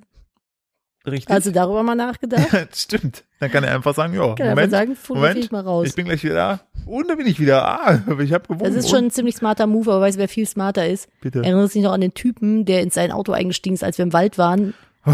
[1.07, 1.35] Richtig.
[1.35, 2.53] Hast du darüber mal nachgedacht?
[2.53, 3.25] ja, stimmt.
[3.43, 5.89] Dann kann er einfach sagen, ja, Moment, sagen, Moment, ich mal raus.
[5.89, 6.61] Ich bin gleich wieder da.
[6.87, 7.67] Und da bin ich wieder.
[7.67, 8.61] Ah, ich habe gewonnen.
[8.63, 11.09] Das ist schon ein ziemlich smarter Move, aber weißt du, wer viel smarter ist?
[11.21, 11.41] Bitte.
[11.43, 14.05] Erinnerst du dich noch an den Typen, der in sein Auto eingestiegen ist, als wir
[14.05, 14.75] im Wald waren?
[15.07, 15.11] Oh,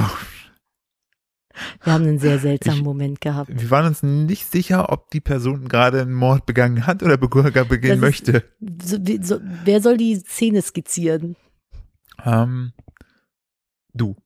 [1.84, 3.50] Wir haben einen sehr seltsamen Ich- Moment gehabt.
[3.50, 7.40] wir waren uns nicht sicher, ob die Person gerade einen Mord begangen hat oder begehen
[7.82, 8.44] Das ist- möchte.
[8.84, 11.34] So, so, wer soll die Szene skizzieren?
[12.24, 12.72] Ähm,
[13.94, 14.16] du.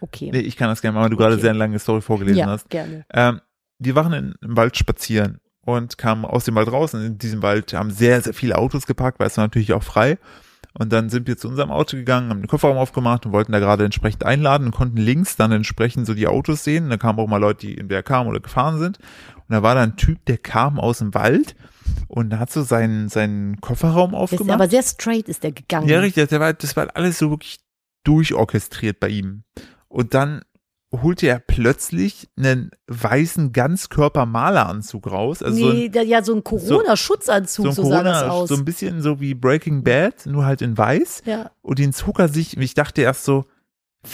[0.00, 0.30] Okay.
[0.30, 1.40] Nee, ich kann das gerne machen, weil du gerade Okay.
[1.42, 2.68] sehr eine lange Story vorgelesen ja, hast.
[2.68, 3.06] gerne.
[3.14, 3.40] Ähm,
[3.78, 6.94] wir waren in, im Wald spazieren und kamen aus dem Wald raus.
[6.94, 9.82] Und in diesem Wald haben sehr, sehr viele Autos geparkt, weil es war natürlich auch
[9.82, 10.18] frei.
[10.78, 13.60] Und dann sind wir zu unserem Auto gegangen, haben den Kofferraum aufgemacht und wollten da
[13.60, 16.84] gerade entsprechend einladen und konnten links dann entsprechend so die Autos sehen.
[16.84, 18.98] Und da kamen auch mal Leute, die entweder kamen oder gefahren sind.
[19.36, 21.56] Und da war da ein Typ, der kam aus dem Wald
[22.08, 24.50] und hat so seinen, seinen Kofferraum aufgemacht.
[24.50, 25.88] aber sehr straight ist der gegangen.
[25.88, 27.58] Ja, richtig, das war, das war alles so wirklich
[28.04, 29.44] durchorchestriert bei ihm.
[29.88, 30.42] Und dann
[30.92, 35.42] holte er plötzlich einen weißen Ganzkörper-Maleranzug raus.
[35.42, 38.48] Also so ein, nee, ja, so ein Corona-Schutzanzug, so so, ein sah das Corona, aus.
[38.48, 41.22] so ein bisschen so wie Breaking Bad, nur halt in weiß.
[41.26, 41.50] ja.
[41.62, 43.46] Und den zog er sich, ich dachte erst so,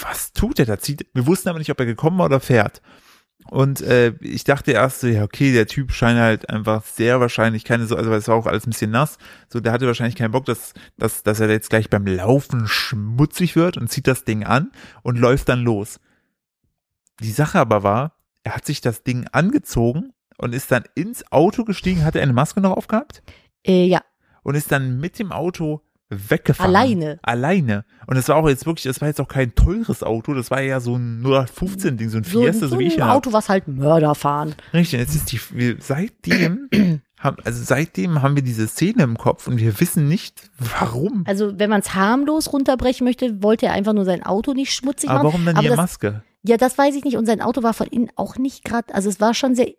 [0.01, 0.79] was tut er da?
[0.79, 2.81] Zieht, wir wussten aber nicht, ob er gekommen war oder fährt.
[3.51, 7.65] Und äh, ich dachte erst so, ja, okay, der Typ scheint halt einfach sehr wahrscheinlich
[7.65, 9.19] keine so, also es war auch alles ein bisschen nass,
[9.49, 13.57] so der hatte wahrscheinlich keinen Bock, dass, dass, dass er jetzt gleich beim Laufen schmutzig
[13.57, 14.71] wird und zieht das Ding an
[15.03, 15.99] und läuft dann los.
[17.21, 21.65] Die Sache aber war, er hat sich das Ding angezogen und ist dann ins Auto
[21.65, 23.23] gestiegen, hat er eine Maske noch aufgehabt
[23.67, 24.01] Äh, ja,
[24.43, 26.75] und ist dann mit dem Auto weggefahren.
[26.75, 27.19] Alleine.
[27.23, 27.85] Alleine.
[28.07, 30.61] Und es war auch jetzt wirklich, das war jetzt auch kein teures Auto, das war
[30.61, 33.17] ja so ein 0815 Ding, so ein Fiesta, so so wie ich ein ihn hab.
[33.17, 34.55] Auto, was halt Mörder fahren.
[34.75, 36.69] Richtig, jetzt ist die, wir, seitdem,
[37.21, 41.25] haben, also seitdem haben wir diese Szene im Kopf und wir wissen nicht, warum.
[41.27, 45.09] Also, wenn man es harmlos runterbrechen möchte, wollte er einfach nur sein Auto nicht schmutzig
[45.09, 45.27] Aber machen.
[45.29, 46.23] warum dann Aber die das, Maske?
[46.45, 47.17] Ja, das weiß ich nicht.
[47.17, 49.73] Und sein Auto war von innen auch nicht gerade, also es war schon sehr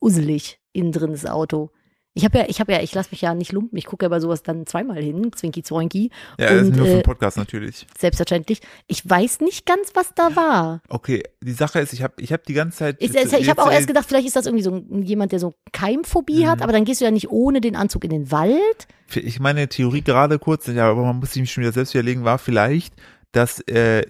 [0.00, 1.70] uselig innen drin das Auto.
[2.12, 3.78] Ich habe ja, ich habe ja, ich lasse mich ja nicht lumpen.
[3.78, 6.10] Ich gucke ja bei sowas dann zweimal hin, Zwinky Zwoinky.
[6.40, 7.86] Ja, das ist Und, nur für äh, den Podcast natürlich.
[7.96, 8.60] Selbstverständlich.
[8.88, 10.82] Ich weiß nicht ganz, was da war.
[10.88, 12.96] Okay, die Sache ist, ich habe ich hab die ganze Zeit.
[12.98, 15.30] Ich, ich, ich habe auch jetzt, erst gedacht, vielleicht ist das irgendwie so ein, jemand,
[15.30, 16.62] der so Keimphobie hat, Mhm.
[16.64, 18.88] aber dann gehst du ja nicht ohne den Anzug in den Wald.
[19.14, 22.24] äh, Ich meine Theorie gerade kurz, ja, aber man muss sich schon wieder selbst widerlegen,
[22.24, 22.92] war vielleicht,
[23.30, 24.02] dass äh,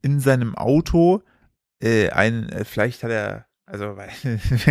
[0.00, 1.20] in seinem Auto
[1.84, 3.96] äh, ein, äh, vielleicht hat er, also,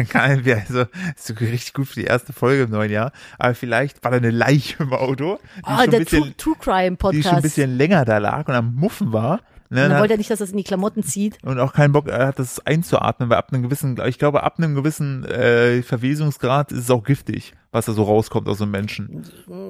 [0.09, 0.82] kann, also,
[1.16, 4.18] ist so richtig gut für die erste Folge im neuen Jahr, aber vielleicht war da
[4.18, 7.09] eine Leiche im Auto, die, Ah, schon, ein der bisschen, True, True Crime die schon
[7.16, 7.41] ein Podcast.
[7.43, 9.41] bisschen länger da lag und am Muffen war.
[9.74, 11.38] Ne, dann dann wollte er nicht, dass das in die Klamotten zieht.
[11.43, 14.55] und auch keinen Bock er hat, das einzuatmen, weil ab einem gewissen, ich glaube, ab
[14.57, 18.71] einem gewissen äh, Verwesungsgrad ist es auch giftig, was da so rauskommt aus so einem
[18.71, 19.24] Menschen.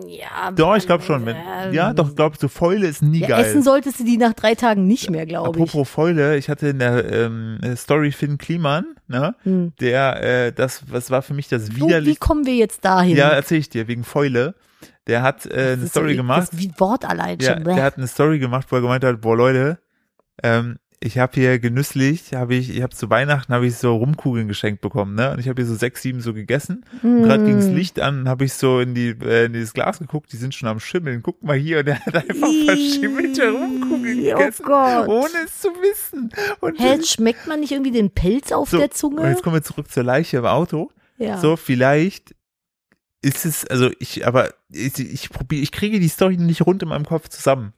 [0.07, 0.51] Ja.
[0.51, 1.25] Doch, ich glaube schon.
[1.25, 3.45] Wenn, ähm, ja, doch, glaube ich, so Fäule ist nie Ja, geil.
[3.45, 5.63] essen solltest du die nach drei Tagen nicht mehr, glaube ich.
[5.63, 9.73] Apropos Fäule, ich hatte in der ähm, Story Finn Kliman, ne, Hm.
[9.79, 12.19] der, äh, das, was war für mich das So, wie widerlich.
[12.19, 13.15] kommen wir jetzt dahin?
[13.15, 14.55] Ja, erzähl ich dir, wegen Fäule.
[15.07, 16.41] Der hat äh, eine Story so, gemacht.
[16.43, 17.63] Das ist wie Wort allein Ja, schon.
[17.65, 19.79] der hat eine Story gemacht, wo er gemeint hat, boah Leute,
[20.41, 24.47] ähm, ich habe hier genüsslich, habe ich, ich habe zu Weihnachten habe ich so Rumkugeln
[24.47, 25.31] geschenkt bekommen, ne?
[25.31, 26.85] Und ich habe hier so sechs, sieben so gegessen.
[27.03, 27.73] Und gerade ging das Mm.
[27.75, 30.69] Licht an, habe ich so in die äh, in dieses Glas geguckt, die sind schon
[30.69, 31.21] am Schimmeln.
[31.21, 35.07] Guck mal hier, und der hat einfach verschimmelte Rumkugeln Oh gegessen, Gott.
[35.09, 36.31] ohne es zu wissen.
[36.61, 39.27] Und Hä, schmeckt man nicht irgendwie den Pelz auf so, der Und Zunge?
[39.29, 40.89] jetzt kommen wir zurück zur Leiche im Auto.
[41.17, 41.37] Ja.
[41.37, 42.33] So, vielleicht
[43.21, 46.87] ist es, also ich, aber ich, ich probiere, ich kriege die Story nicht rund in
[46.89, 47.73] meinem Kopf zusammen.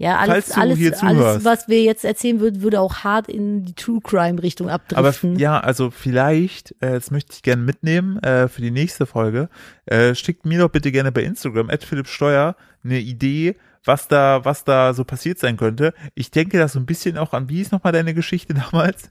[0.00, 3.98] Ja, alles, alles, alles, was wir jetzt erzählen würden, würde auch hart in die True
[4.00, 5.36] Crime Richtung Aber abdriften.
[5.40, 9.48] ja, also vielleicht, äh, das möchte ich gerne mitnehmen äh, für die nächste Folge.
[9.86, 14.44] Äh, schickt mir doch bitte gerne bei Instagram, at Philipp Steuer, eine Idee, was da,
[14.44, 15.92] was da so passiert sein könnte.
[16.14, 19.10] Ich denke das so ein bisschen auch an, wie ist nochmal deine Geschichte damals?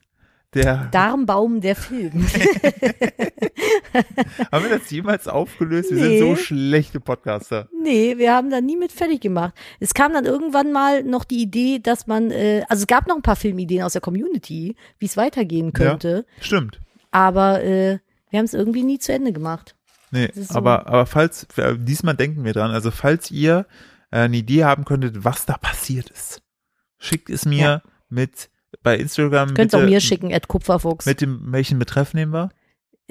[0.64, 2.12] Der, Darmbaum der Film.
[4.52, 5.92] haben wir das jemals aufgelöst?
[5.92, 6.20] Wir Nee.
[6.20, 7.68] sind so schlechte Podcaster.
[7.84, 9.54] nee, wir haben da nie mit fertig gemacht.
[9.80, 13.16] Es kam dann irgendwann mal noch die Idee, dass man, äh, also es gab noch
[13.16, 16.80] ein paar Filmideen aus der Community, wie es weitergehen könnte, Stimmt.
[17.12, 18.00] aber äh,
[18.30, 19.76] wir haben es irgendwie nie zu Ende gemacht.
[20.12, 23.66] Nee, so- aber, aber falls, äh, diesmal denken wir dran, also falls ihr
[24.12, 26.42] äh, eine Idee haben könntet, was da passiert ist,
[26.98, 27.82] schickt es mir Ja.
[28.10, 28.50] mit
[28.84, 29.54] bei Instagram.
[29.54, 31.06] Könnt ihr auch mir schicken, at Kupferfuchs.
[31.06, 32.50] Mit dem, welchen Betreff nehmen wir?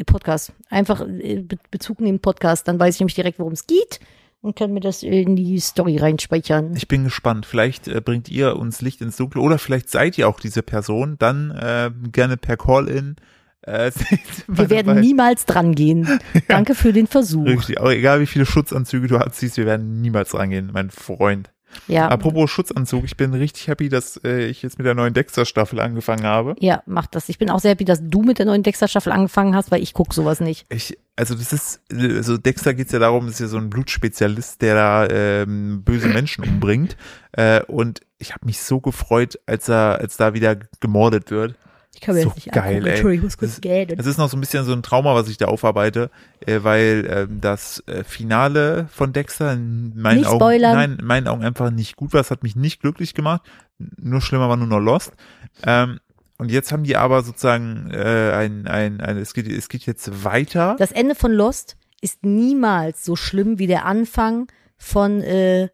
[0.05, 0.53] Podcast.
[0.69, 4.01] Einfach äh, Be Bezug nehmen Podcast, dann weiß ich nämlich direkt, worum es geht
[4.47, 6.77] und kann mir das in die Story reinspeichern.
[6.77, 7.47] Ich bin gespannt.
[7.47, 11.17] Vielleicht äh, bringt ihr uns Licht ins Dunkle oder vielleicht seid ihr auch diese Person.
[11.19, 13.17] Dann äh, gerne per Call-In.
[13.63, 13.91] Äh,
[14.47, 16.21] Wir werden niemals dran gehen.
[16.49, 17.47] Danke für den Versuch.
[17.47, 21.51] Richtig, aber egal wie viele Schutzanzüge du anziehst, wir werden niemals rangehen, mein Freund.
[21.89, 25.81] Ja, Apropos Schutzanzug, ich bin richtig happy, dass äh, ich jetzt mit der neuen Dexter-Staffel
[25.81, 26.55] angefangen habe.
[26.59, 27.29] ja, mach das.
[27.29, 29.93] Ich bin auch sehr happy, dass du mit der neuen Dexter-Staffel angefangen hast, weil ich
[29.95, 30.67] guck sowas nicht.
[30.69, 34.61] Ich, also das ist, also Dexter geht's ja darum, das ist ja so ein Blutspezialist,
[34.63, 36.97] der da ähm, böse Menschen umbringt.
[37.33, 41.55] Äh, und ich habe mich so gefreut, als er, als da wieder gemordet wird.
[41.99, 42.85] Ich kann mir So das nicht geil, angucken.
[42.87, 42.91] ey.
[42.93, 43.97] Entschuldigung, ich muss kurz Das- gähnen.
[43.99, 46.11] Es ist noch so ein bisschen so ein Trauma, was ich da aufarbeite,
[46.47, 50.75] äh, weil ähm, das äh, Finale von Dexter in meinen Nicht Augen, spoilern.
[50.75, 52.21] nein, in meinen Augen einfach nicht gut war.
[52.21, 53.41] Es hat mich nicht glücklich gemacht.
[53.79, 55.13] Nur schlimmer war nur noch Lost.
[55.65, 55.99] Ähm,
[56.39, 60.23] und jetzt haben die aber sozusagen äh, ein, ein, ein es geht, es geht jetzt
[60.23, 60.77] weiter.
[60.79, 65.69] Das Ende von Lost ist niemals so schlimm wie der Anfang von, äh,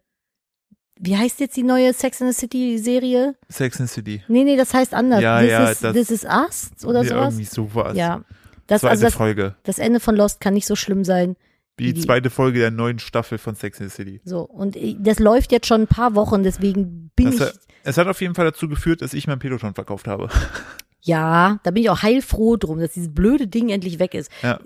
[0.99, 3.35] wie heißt jetzt die neue Sex and the City Serie?
[3.49, 4.23] Sex and the City.
[4.27, 5.21] Nee, nee, das heißt anders.
[5.21, 7.33] Ja, this, ja, is, das- this is Us oder ja, sowas?
[7.33, 7.97] Irgendwie sowas.
[7.97, 8.23] Ja.
[8.67, 9.55] Das, Zweite also das, Folge.
[9.63, 11.35] das Ende von Lost kann nicht so schlimm sein.
[11.77, 14.21] Wie die die- zweite Folge der neuen Staffel von Sex and the City.
[14.23, 17.97] So, und das läuft jetzt schon ein paar Wochen, deswegen bin Das ich, hat, es
[17.97, 20.29] hat auf jeden Fall dazu geführt, dass ich mein Peloton verkauft habe.
[21.05, 24.31] ja, da bin ich auch heilfroh drum, dass dieses blöde Ding endlich weg ist.
[24.41, 24.59] Ja.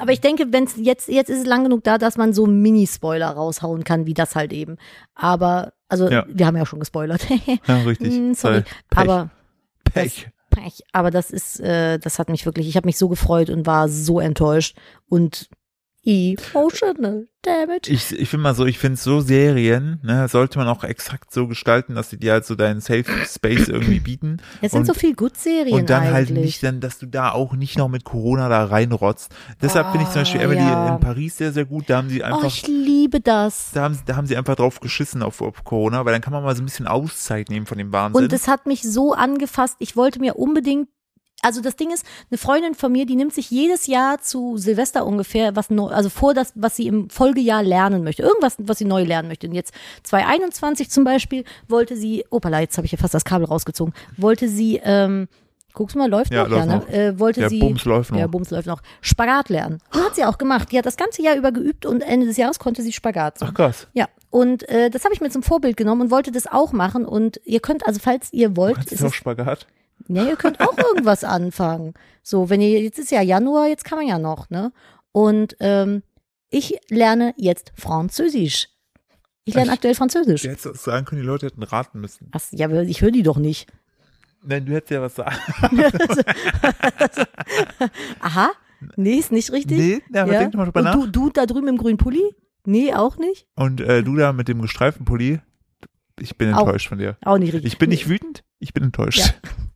[0.00, 2.46] Aber ich denke, wenn es jetzt, jetzt ist es lang genug da, dass man so
[2.46, 4.78] Mini-Spoiler raushauen kann, wie das halt eben.
[5.14, 6.24] Aber, also, Ja.
[6.28, 7.26] wir haben ja schon gespoilert.
[7.66, 8.14] Ja, richtig.
[8.14, 8.62] Hm, sorry.
[8.88, 8.98] Pech.
[8.98, 9.30] Aber,
[9.84, 10.28] Pech.
[10.48, 10.82] Pech.
[10.92, 13.88] Aber das ist, äh, das hat mich wirklich, ich habe mich so gefreut und war
[13.88, 14.76] so enttäuscht
[15.10, 15.48] und
[16.04, 17.90] emotional damage.
[17.90, 21.48] Ich, ich finde mal so, ich finde so Serien, ne, sollte man auch exakt so
[21.48, 24.36] gestalten, dass sie dir halt so deinen Safe Space irgendwie bieten.
[24.60, 26.44] Es sind so viel Good-Serien Und dann halt eigentlich.
[26.46, 29.34] nicht, dann, dass du da auch nicht noch mit Corona da reinrotzt.
[29.60, 30.94] Deshalb finde ich zum Beispiel Ah, Emily ja.
[30.94, 31.84] in Paris sehr, sehr gut.
[31.88, 33.70] Da haben sie oh, einfach, ich liebe das.
[33.72, 36.42] da haben, da haben sie einfach drauf geschissen auf, auf Corona, weil dann kann man
[36.44, 38.24] mal so ein bisschen Auszeit nehmen von dem Wahnsinn.
[38.24, 39.76] Und es hat mich so angefasst.
[39.78, 40.88] Ich wollte mir unbedingt
[41.42, 45.04] also das Ding ist, eine Freundin von mir, die nimmt sich jedes Jahr zu Silvester
[45.04, 48.22] ungefähr was neu, also vor das, was sie im Folgejahr lernen möchte.
[48.22, 49.48] Irgendwas, was sie neu lernen möchte.
[49.48, 49.74] Und jetzt
[50.04, 54.48] 2021 zum Beispiel wollte sie, opala, jetzt habe ich ja fast das Kabel rausgezogen, wollte
[54.48, 55.28] sie ähm,
[55.74, 56.94] Guckst du mal, läuft Ja, noch, ja, läuft ne?
[56.94, 57.58] Äh, wollte Der sie.
[57.58, 58.18] Bums läuft noch.
[58.18, 58.82] Ja, Bums läuft noch.
[59.00, 59.78] Spagat lernen.
[59.94, 60.70] Und hat sie auch gemacht.
[60.70, 63.38] Die hat das ganze Jahr über geübt und Ende des Jahres konnte sie Spagat.
[63.38, 63.46] So.
[63.46, 63.86] Ach krass.
[63.94, 67.06] Ja, und äh, das habe ich mir zum Vorbild genommen und wollte das auch machen.
[67.06, 69.66] Und ihr könnt also, falls ihr wollt, ist auch Spagat?
[70.08, 71.94] Ja, ihr könnt auch irgendwas anfangen.
[72.22, 74.72] So, wenn ihr, jetzt ist ja Januar, jetzt kann man ja noch, ne?
[75.12, 76.02] Und ähm,
[76.50, 78.68] ich lerne jetzt Französisch.
[79.44, 79.78] Ich lerne Echt?
[79.78, 80.42] aktuell Französisch.
[80.42, 82.28] Du hättest sagen können, die Leute hätten raten müssen.
[82.32, 83.70] Was, ja, aber ich höre die doch nicht.
[84.44, 85.36] Nein, du hättest ja was sagen.
[88.20, 88.50] Aha,
[88.96, 89.78] nee, ist nicht richtig.
[89.78, 90.40] Nee, ja, aber ja.
[90.40, 90.94] denk mal drüber Und nach.
[90.94, 92.22] du, du da drüben im grünen Pulli?
[92.64, 93.46] Nee, auch nicht?
[93.56, 95.40] Und äh, du da mit dem gestreiften Pulli,
[96.20, 96.60] ich bin Auch.
[96.60, 97.16] enttäuscht von dir.
[97.24, 97.72] Auch nicht richtig.
[97.72, 99.18] Ich bin nicht wütend, ich bin enttäuscht.
[99.18, 99.26] Ja.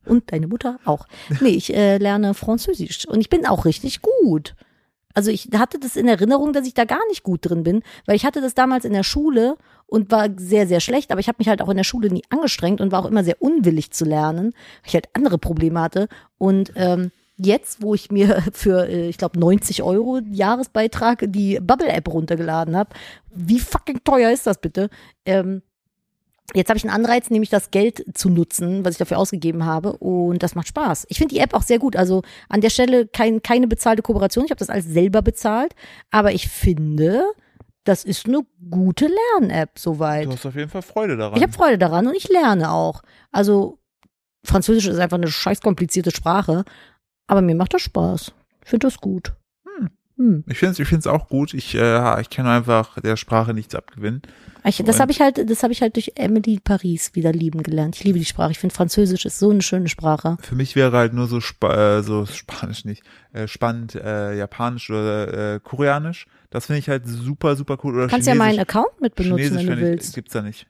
[0.05, 1.07] Und deine Mutter auch.
[1.41, 4.55] Nee, ich äh, lerne Französisch und ich bin auch richtig gut.
[5.15, 8.17] Also ich hatte das in Erinnerung, dass ich da gar nicht gut drin bin, weil
[8.17, 9.57] ich hatte das damals in der Schule
[9.87, 12.23] und war sehr, sehr schlecht, aber ich habe mich halt auch in der Schule nie
[12.29, 16.09] angestrengt und war auch immer sehr unwillig zu lernen, weil ich halt andere Probleme hatte.
[16.37, 22.13] Und ähm, jetzt, wo ich mir für, äh, ich glaube, 90 Euro Jahresbeitrag die Bubble-App
[22.13, 22.91] runtergeladen habe,
[23.35, 24.91] wie fucking teuer ist das bitte?
[25.25, 25.63] Ähm,
[26.55, 29.93] Jetzt habe ich einen Anreiz, nämlich das Geld zu nutzen, was ich dafür ausgegeben habe.
[29.95, 31.07] Und das macht Spaß.
[31.09, 31.97] Ich finde die App auch sehr gut.
[31.97, 34.45] Also an der Stelle kein, keine bezahlte Kooperation.
[34.45, 35.75] Ich habe das alles selber bezahlt.
[36.11, 37.25] Aber ich finde,
[37.85, 38.41] das ist eine
[38.71, 40.27] gute Lern-App soweit.
[40.27, 41.37] Du hast auf jeden Fall Freude daran.
[41.37, 43.03] Ich habe Freude daran und ich lerne auch.
[43.33, 43.79] Also
[44.45, 46.65] Französisch ist einfach eine scheiß komplizierte Sprache.
[47.27, 48.33] Aber mir macht das Spaß.
[48.63, 49.35] Ich finde das gut.
[50.19, 50.45] Hm.
[50.49, 51.53] Ich finde es ich find's auch gut.
[51.53, 54.23] Ich, äh, ich kann einfach der Sprache nichts abgewinnen.
[54.65, 57.97] Ich, das habe ich halt, das habe ich halt durch Emily Paris wieder lieben gelernt.
[57.97, 58.51] Ich liebe die Sprache.
[58.51, 60.39] Ich finde Französisch ist so eine schöne Sprache.
[60.41, 63.03] Für mich wäre halt nur so, Spa äh, so Spanisch nicht,
[63.33, 66.27] äh, spannend, äh, Japanisch oder äh, Koreanisch.
[66.51, 67.95] Das finde ich halt super, super cool.
[67.95, 70.15] Oder Du kannst ja meinen Account mit benutzen, wenn du fänd ich, willst.
[70.15, 70.67] gibt's da nicht.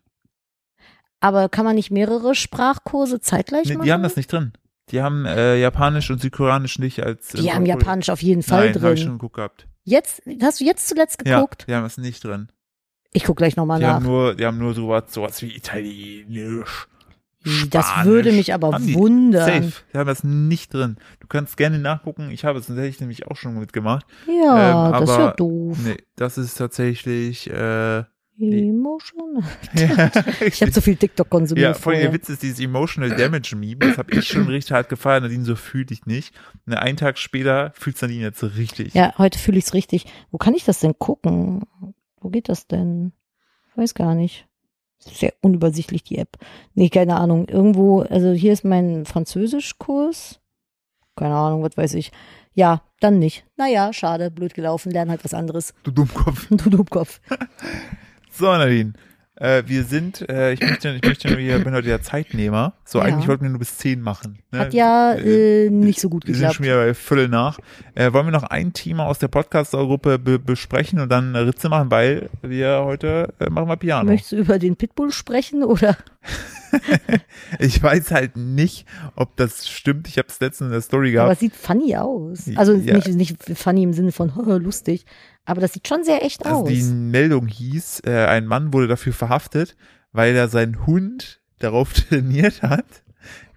[1.20, 3.84] Aber kann man nicht mehrere Sprachkurse zeitgleich Nee, machen?
[3.84, 4.52] die haben das nicht drin.
[4.90, 7.28] Die haben äh, Japanisch und Südkoreanisch nicht als.
[7.32, 9.06] Die haben Japanisch auf jeden Fall Nein, habe ich drin.
[9.08, 9.66] schon geguckt gehabt.
[9.84, 11.62] Jetzt, hast du jetzt zuletzt geguckt?
[11.62, 12.48] Ja, die haben das nicht drin.
[13.12, 13.94] Ich guck gleich nochmal Die nach.
[13.94, 16.86] haben nur, die haben nur sowas, sowas wie Italienisch.
[17.70, 18.04] das Spanisch.
[18.06, 18.94] würde mich aber Haben die.
[18.94, 19.62] wundern.
[19.62, 19.72] Safe.
[19.92, 20.96] Die haben das nicht drin.
[21.20, 22.30] Du kannst gerne nachgucken.
[22.30, 24.04] Ich habe es tatsächlich nämlich auch schon mitgemacht.
[24.26, 25.78] Ja, Ähm, das ist ja doof.
[25.84, 28.04] Nee, das ist tatsächlich, äh,
[28.38, 29.42] Emotion.
[29.74, 30.10] ja,
[30.44, 32.02] Ich habe zu viel TikTok konsumiert Ja, vorher.
[32.02, 35.44] der Witz ist dieses Emotional Damage Meme, das habe ich schon richtig hart gefeiert, Nadine,
[35.44, 36.34] so fühl dich nicht.
[36.66, 38.94] Und einen Tag später fühlst Nadine jetzt so richtig.
[38.94, 40.06] Ja, heute fühle ich's richtig.
[40.30, 41.62] Wo kann ich das denn gucken?
[42.20, 43.12] Wo geht das denn?
[43.70, 44.46] Ich weiß gar nicht.
[44.98, 46.36] Sehr unübersichtlich, die App.
[46.74, 47.46] Nee, keine Ahnung.
[47.48, 50.40] Irgendwo, also hier ist mein Französischkurs.
[51.16, 52.12] Keine Ahnung, was weiß ich.
[52.54, 53.44] Ja, dann nicht.
[53.56, 55.74] Naja, schade, blöd gelaufen, lern halt was anderes.
[55.84, 56.46] Du Dummkopf.
[56.50, 57.20] Du Dummkopf.
[58.38, 58.92] So, Nadine.
[59.38, 62.72] Äh, wir sind, äh, ich möchte, ich möchte nur, ich bin heute der Zeitnehmer.
[62.86, 63.04] So, Ja.
[63.04, 64.38] eigentlich wollten wir nur bis 10 machen.
[64.50, 64.58] Ne?
[64.60, 66.54] Hat ja äh, nicht so gut wir sind geklappt.
[66.56, 67.58] schon wieder bei Viertel nach.
[67.94, 71.68] Äh, wollen wir noch ein Thema aus der Podcast-Gruppe be besprechen und dann eine Ritze
[71.68, 74.10] machen, weil wir heute äh, machen wir Piano.
[74.10, 75.98] Möchtest du über den Pitbull sprechen oder?
[77.58, 80.08] Ich weiß halt nicht, ob das stimmt.
[80.08, 81.32] Ich habe es letztens in der Story Aber gehabt.
[81.34, 82.44] es sieht funny aus.
[82.56, 82.94] Also Ja.
[82.94, 85.04] nicht, nicht funny im Sinne von lustig,
[85.44, 86.68] aber das sieht schon sehr echt Also aus.
[86.68, 89.76] die Meldung hieß, äh, ein Mann wurde dafür verhaftet,
[90.12, 92.84] weil er seinen Hund darauf trainiert hat,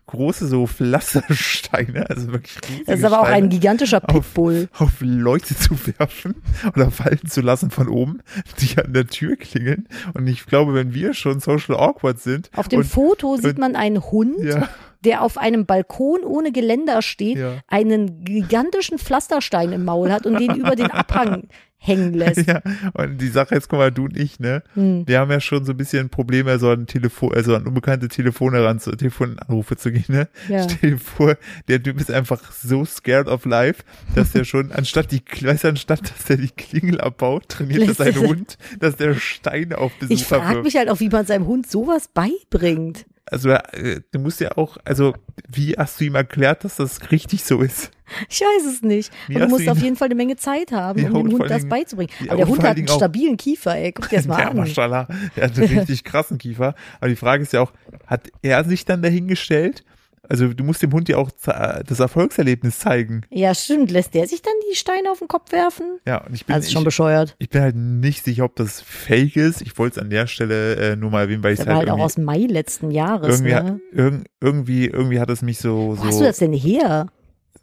[0.09, 4.69] große so Pflastersteine, also wirklich riesige Das ist aber auch Steine, ein gigantischer auf- Pitbull.
[4.77, 6.35] auf Leute zu werfen
[6.75, 8.19] oder fallen zu lassen von oben,
[8.59, 9.87] die an der Tür klingeln.
[10.13, 13.57] Und ich glaube, wenn wir schon social awkward sind, Auf dem und, Foto sieht und-
[13.59, 14.67] man einen Hund, ja,
[15.05, 17.59] der auf einem Balkon ohne Geländer steht, Ja.
[17.67, 21.47] einen gigantischen Pflasterstein im Maul hat und den über den Abhang
[21.81, 22.45] hängen lässt.
[22.45, 22.61] ja,
[22.93, 25.03] und die Sache jetzt, guck mal, du und ich, ne, Hm.
[25.07, 28.61] wir haben ja schon so ein bisschen Probleme, so an Telefon, also an unbekannte Telefone
[28.65, 30.27] ran zu, Telefonanrufe zu gehen, ne?
[30.49, 30.63] Ja.
[30.67, 31.37] Stell dir vor,
[31.69, 33.83] der Typ ist einfach so scared of life,
[34.13, 37.93] dass der schon, anstatt die, weißt du, anstatt, dass der die Klingel abbaut, trainiert er
[37.93, 40.63] seinen Hund, dass der Steine auf Ich Besucher frage wirft.
[40.65, 43.05] mich halt auch, wie man seinem Hund sowas beibringt.
[43.31, 45.13] Also, äh, du musst ja auch, also,
[45.47, 47.91] wie hast du ihm erklärt, dass das richtig so ist?
[48.27, 49.11] Ich weiß es nicht.
[49.27, 51.37] Wie Und du musst du auf jeden Fall eine Menge Zeit haben, Ja, um dem
[51.37, 52.09] Hund das beizubringen.
[52.21, 53.91] ja, Aber der und Hund hat einen stabilen Kiefer, ey.
[53.91, 54.57] Guck dir das mal Ja, an.
[54.57, 56.73] Maschallah, der hat einen richtig krassen Kiefer.
[56.99, 57.71] Aber die Frage ist ja auch,
[58.07, 59.83] hat er sich dann dahingestellt?
[60.27, 63.23] Also, du musst dem Hund ja auch das Erfolgserlebnis zeigen.
[63.29, 63.91] Ja, stimmt.
[63.91, 65.99] Lässt der sich dann die Steine auf den Kopf werfen?
[66.05, 67.35] Ja, und ich bin, ist schon ich, bescheuert.
[67.39, 69.61] ich bin halt nicht sicher, ob das fake ist.
[69.61, 71.89] Ich wollte es an der Stelle äh, nur mal erwähnen, weil ich es war halt,
[71.89, 73.79] halt auch aus Mai letzten Jahres, irgendwie, ne?
[73.91, 77.07] irg irgendwie, irgendwie hat es mich so, Wo hast du das denn her?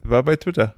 [0.03, 0.75] war bei Twitter.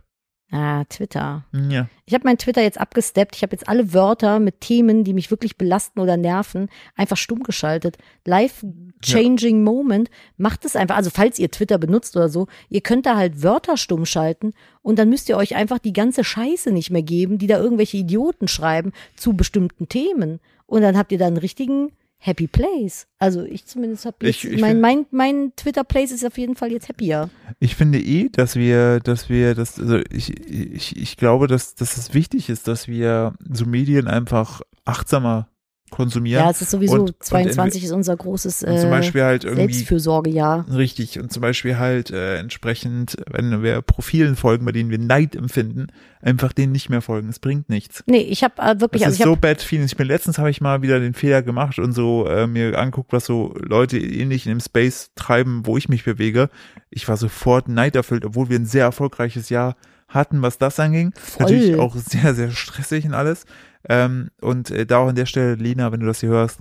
[0.51, 1.45] Ah, Twitter.
[1.69, 1.87] Ja.
[2.05, 3.35] Ich habe mein Twitter jetzt abgesteppt.
[3.35, 7.43] Ich habe jetzt alle Wörter mit Themen, die mich wirklich belasten oder nerven, einfach stumm
[7.43, 7.97] geschaltet.
[8.25, 10.09] Life-changing Moment.
[10.37, 10.97] Macht es einfach.
[10.97, 14.97] Also falls ihr Twitter benutzt oder so, ihr könnt da halt Wörter stumm schalten und
[14.97, 18.47] dann müsst ihr euch einfach die ganze Scheiße nicht mehr geben, die da irgendwelche Idioten
[18.47, 20.39] schreiben zu bestimmten Themen.
[20.65, 21.91] Und dann habt ihr da einen richtigen
[22.21, 23.07] Happy Place.
[23.17, 26.71] Also ich zumindest habe Ich- ich mein, mein, mein Twitter Place ist auf jeden Fall
[26.71, 27.29] jetzt happier.
[27.59, 31.95] Ich finde eh, dass wir, dass wir das, also ich, ich, ich glaube, dass, dass
[31.97, 35.47] es wichtig ist, dass wir so Medien einfach achtsamer
[35.89, 36.43] konsumieren.
[36.43, 39.43] Ja, es ist sowieso, Und- und 22 ist unser großes und zum äh, Beispiel halt
[39.43, 40.65] irgendwie Selbstfürsorgejahr.
[40.73, 45.35] Richtig, und zum Beispiel halt äh, entsprechend, wenn wir Profilen folgen, bei denen wir Neid
[45.35, 45.87] empfinden,
[46.21, 47.29] einfach denen nicht mehr folgen.
[47.29, 48.03] Es bringt nichts.
[48.05, 49.85] Nee, ich habe äh, wirklich, Das also ist ich so bad feeling.
[49.85, 53.13] Ich bin letztens habe ich mal wieder den Fehler gemacht und so äh, mir anguckt,
[53.13, 56.49] was so Leute ähnlich in dem Space treiben, wo ich mich bewege.
[56.89, 59.75] Ich war sofort neiderfüllt, obwohl wir ein sehr erfolgreiches Jahr
[60.07, 61.13] hatten, was das anging.
[61.15, 61.43] Voll.
[61.45, 63.45] Natürlich auch sehr, sehr stressig und alles.
[63.87, 66.59] Ähm, und äh, da auch an der Stelle, Lena, wenn du das hier hörst,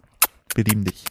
[0.55, 1.05] wir lieben dich.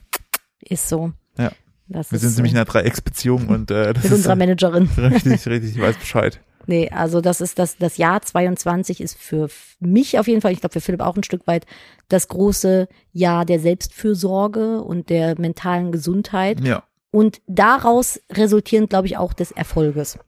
[0.62, 1.12] ist so.
[1.38, 1.52] Ja.
[1.90, 2.38] Das Wir sind so.
[2.38, 4.90] nämlich in einer Dreiecksbeziehung und äh, das mit ist unserer Managerin.
[4.98, 6.42] richtig, richtig, ich weiß Bescheid.
[6.66, 9.48] Nee, also das ist das, das Jahr 22 ist für
[9.80, 11.66] mich auf jeden Fall, ich glaube für Philipp auch ein Stück weit,
[12.10, 16.60] das große Jahr der Selbstfürsorge und der mentalen Gesundheit.
[16.60, 16.84] Ja.
[17.10, 20.20] Und daraus resultierend, glaube ich, auch des Erfolges.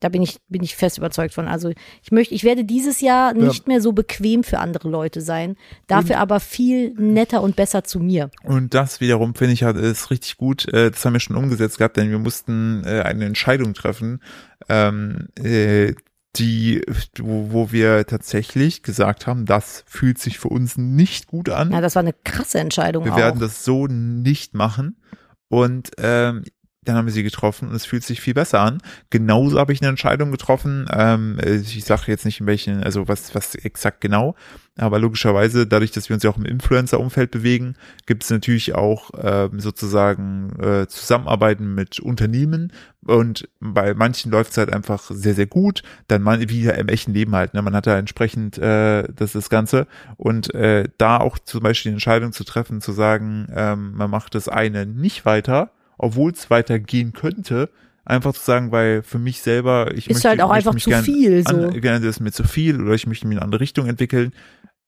[0.00, 1.48] Da bin ich, bin ich fest überzeugt von.
[1.48, 1.70] Also
[2.02, 6.18] ich möchte, ich werde dieses Jahr nicht mehr so bequem für andere Leute sein, dafür
[6.18, 8.30] aber viel netter und besser zu mir.
[8.42, 10.68] Und das wiederum finde ich halt ist richtig gut.
[10.72, 14.20] Äh, das haben wir schon umgesetzt gehabt, denn wir mussten äh, eine Entscheidung treffen,
[14.68, 15.94] ähm, äh,
[16.36, 16.82] die,
[17.18, 21.70] wo, wo wir tatsächlich gesagt haben, das fühlt sich für uns nicht gut an.
[21.70, 23.18] Ja, das war eine krasse Entscheidung wir auch.
[23.18, 24.96] werden das so nicht machen.
[25.48, 26.42] Und ähm,
[26.84, 28.78] dann haben wir sie getroffen und es fühlt sich viel besser an.
[29.10, 30.86] Genauso habe ich eine Entscheidung getroffen.
[30.92, 34.34] Ähm, ich sage jetzt nicht in welchen, also was, was exakt genau,
[34.76, 37.76] aber logischerweise, dadurch, dass wir uns ja auch im Influencer-Umfeld bewegen,
[38.06, 42.72] gibt es natürlich auch ähm, sozusagen äh, Zusammenarbeiten mit Unternehmen
[43.06, 45.82] und bei manchen läuft es halt einfach sehr, sehr gut.
[46.08, 47.62] Dann man, wie im echten Leben halt, ne?
[47.62, 51.94] man hat da entsprechend äh, das, das Ganze und äh, da auch zum Beispiel die
[51.94, 57.12] Entscheidung zu treffen, zu sagen, ähm, man macht das eine nicht weiter, obwohl es weitergehen
[57.12, 57.70] könnte,
[58.04, 60.90] einfach zu sagen, weil für mich selber, ich Ist möchte, halt auch einfach mich zu
[61.02, 61.68] viel, so.
[61.68, 64.32] Gerne das ist mir zu viel oder ich möchte mich in eine andere Richtung entwickeln.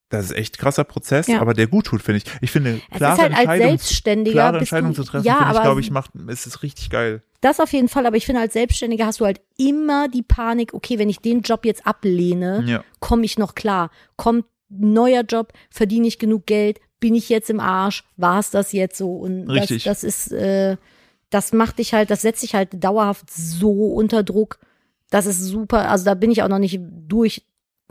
[0.09, 1.41] Das ist echt krasser Prozess, Ja.
[1.41, 2.25] aber der gut tut, finde ich.
[2.41, 5.55] Ich finde, Es klare halt als Entscheidung, Selbstständiger klare Entscheidung du, zu treffen, ja, finde
[5.55, 7.23] ich, glaube ich, macht, es ist richtig geil.
[7.41, 10.75] das auf jeden Fall, aber ich finde als Selbstständiger hast du halt immer die Panik,
[10.75, 12.85] okay, wenn ich den Job jetzt ablehne, Ja.
[13.01, 13.91] komme ich noch klar?
[14.17, 18.51] Kommt ein neuer Job, verdiene ich genug Geld, bin ich jetzt im Arsch, war es
[18.51, 19.17] das jetzt so?
[19.17, 19.85] Und Richtig.
[19.85, 20.77] das, das ist, äh,
[21.37, 24.59] das macht dich halt, das setzt dich halt dauerhaft so unter Druck.
[25.11, 27.45] Das ist super, also da bin ich auch noch nicht durch,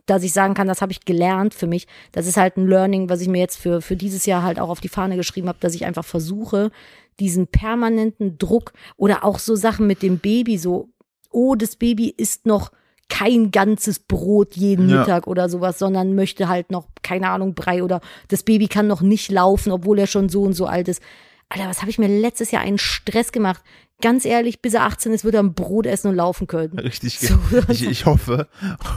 [0.08, 1.86] dass ich sagen kann, das habe ich gelernt für mich.
[2.12, 4.70] Das ist halt ein Learning, was ich mir jetzt für, für dieses Jahr halt auch
[4.70, 6.72] auf die Fahne geschrieben habe, dass ich einfach versuche,
[7.20, 10.90] diesen permanenten Druck oder auch so Sachen mit dem Baby, so,
[11.30, 12.72] oh, das Baby isst noch
[13.10, 15.02] kein ganzes Brot jeden Ja.
[15.02, 19.02] Mittag oder sowas, sondern möchte halt noch, keine Ahnung, Brei oder das Baby kann noch
[19.02, 21.04] nicht laufen, obwohl er schon so und so alt ist.
[21.50, 23.62] Alter, was habe ich mir letztes Jahr einen Stress gemacht?
[24.02, 26.78] Ganz ehrlich, bis er 18 ist, wird er ein Brot essen und laufen können.
[26.78, 27.38] Richtig, So,
[27.70, 28.48] ich, ich hoffe.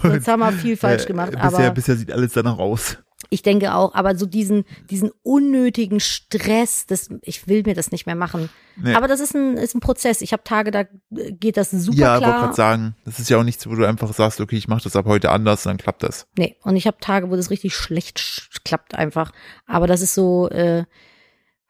[0.03, 2.97] Jetzt haben wir viel falsch Äh, gemacht, bisher, aber bisher sieht alles danach aus.
[3.31, 8.07] ich denke auch, aber so diesen, diesen unnötigen Stress, das, ich will mir das nicht
[8.07, 8.49] mehr machen.
[8.77, 8.95] Nee.
[8.95, 10.21] Aber das ist ein, ist ein Prozess.
[10.21, 10.81] Ich habe Tage, da
[11.15, 12.41] äh, geht das super ja, wollte klar.
[12.41, 14.97] gerade sagen, das ist ja auch nichts, wo du einfach sagst, okay, ich mache das
[14.97, 16.27] ab heute anders, dann klappt das.
[16.37, 19.31] Nee, und ich habe Tage, wo das richtig schlecht sch- klappt einfach.
[19.67, 20.85] Aber das ist so, äh,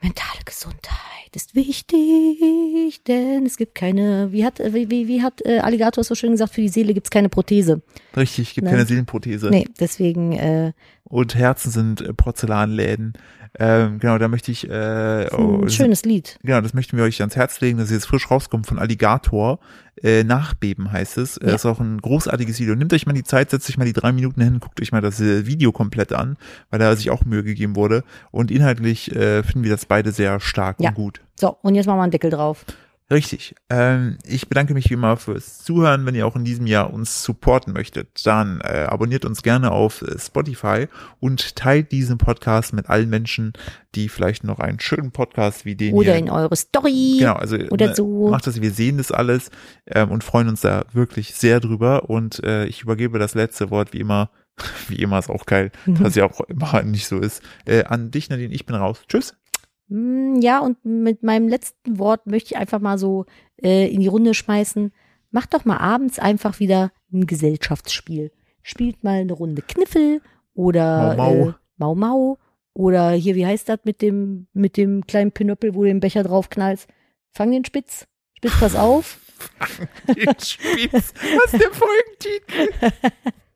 [0.00, 0.98] mentale Gesundheit
[1.34, 6.14] ist wichtig, denn es gibt keine, wie hat, wie, wie, wie hat äh, Alligator so
[6.14, 7.82] schön gesagt, für die Seele gibt's keine Prothese.
[8.16, 8.70] Richtig, gibt Ne?
[8.70, 9.50] keine Seelenprothese.
[9.50, 10.72] Nee, deswegen, äh,
[11.08, 13.14] Und Herzen sind äh, Porzellanläden.
[13.58, 16.38] Ähm, genau, da möchte ich, äh, oh, ein das- schönes Lied.
[16.42, 19.58] genau, das möchten wir euch ans Herz legen, dass jetzt frisch rauskommt von Alligator.
[20.02, 21.38] Äh, Nachbeben heißt es.
[21.38, 21.54] Äh, Ja.
[21.54, 22.74] Ist auch ein großartiges Video.
[22.76, 25.00] Nehmt euch mal die Zeit, setzt euch mal die drei Minuten hin, guckt euch mal
[25.00, 26.36] das äh, Video komplett an,
[26.70, 28.04] weil da sich auch Mühe gegeben wurde.
[28.30, 30.90] Und inhaltlich äh, finden wir das beide sehr stark Ja.
[30.90, 31.20] und gut.
[31.40, 32.64] So, und jetzt machen wir einen Deckel drauf.
[33.10, 33.54] Richtig.
[33.70, 36.04] Ähm, ich bedanke mich wie immer fürs Zuhören.
[36.04, 40.02] Wenn ihr auch in diesem Jahr uns supporten möchtet, dann äh, abonniert uns gerne auf
[40.02, 40.88] äh, Spotify
[41.18, 43.54] und teilt diesen Podcast mit allen Menschen,
[43.94, 47.16] die vielleicht noch einen schönen Podcast wie den Oder hier in eure Story.
[47.18, 48.28] Genau, also oder ne, so.
[48.28, 49.50] macht das, wir sehen das alles
[49.86, 52.10] ähm, und freuen uns da wirklich sehr drüber.
[52.10, 54.30] Und äh, ich übergebe das letzte Wort wie immer,
[54.88, 56.02] wie immer ist auch geil, Mhm.
[56.02, 59.00] dass ja auch immer nicht so ist, äh, an dich, Nadine, ich bin raus.
[59.08, 59.34] Tschüss.
[59.88, 63.24] Mm, Ja, und mit meinem letzten Wort möchte ich einfach mal so
[63.62, 64.92] äh, in die Runde schmeißen.
[65.30, 68.30] macht doch mal abends einfach wieder ein Gesellschaftsspiel.
[68.62, 70.20] Spielt mal eine Runde Kniffel
[70.54, 71.48] oder Mau Mau.
[71.48, 72.38] Äh, Mau Mau
[72.74, 76.22] oder hier, wie heißt das mit dem, mit dem kleinen Pinöppel, wo du den Becher
[76.22, 76.88] draufknallst?
[77.32, 78.06] Fang den Spitz.
[78.36, 79.18] Spitz, pass auf.
[80.08, 81.12] Den Spitz.
[81.14, 83.02] Was ist der Folgentitel?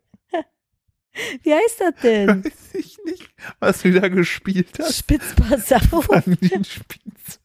[1.43, 2.45] Wie heißt das denn?
[2.45, 3.29] Weiß ich nicht,
[3.61, 4.99] was du da gespielt hast.
[4.99, 6.07] Spitz, pass auf.
[6.07, 7.41] Fang den Spitz.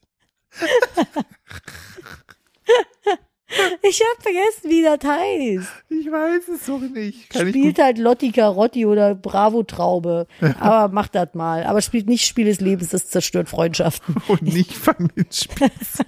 [3.82, 5.84] Ich hab vergessen, wie das heißt.
[5.88, 7.30] Ich weiß es doch nicht.
[7.30, 10.26] Kann Spielt halt Lotti Carotti oder Bravo Traube.
[10.60, 11.64] Aber macht das mal.
[11.64, 14.16] Aber spielt nicht Spiel des Lebens, das zerstört Freundschaften.
[14.28, 16.02] und nicht fang den Spitz.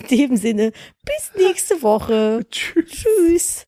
[0.00, 0.72] In dem Sinne,
[1.04, 2.44] bis nächste Woche.
[2.50, 2.90] Tschüss.
[2.90, 3.60] Tschüss.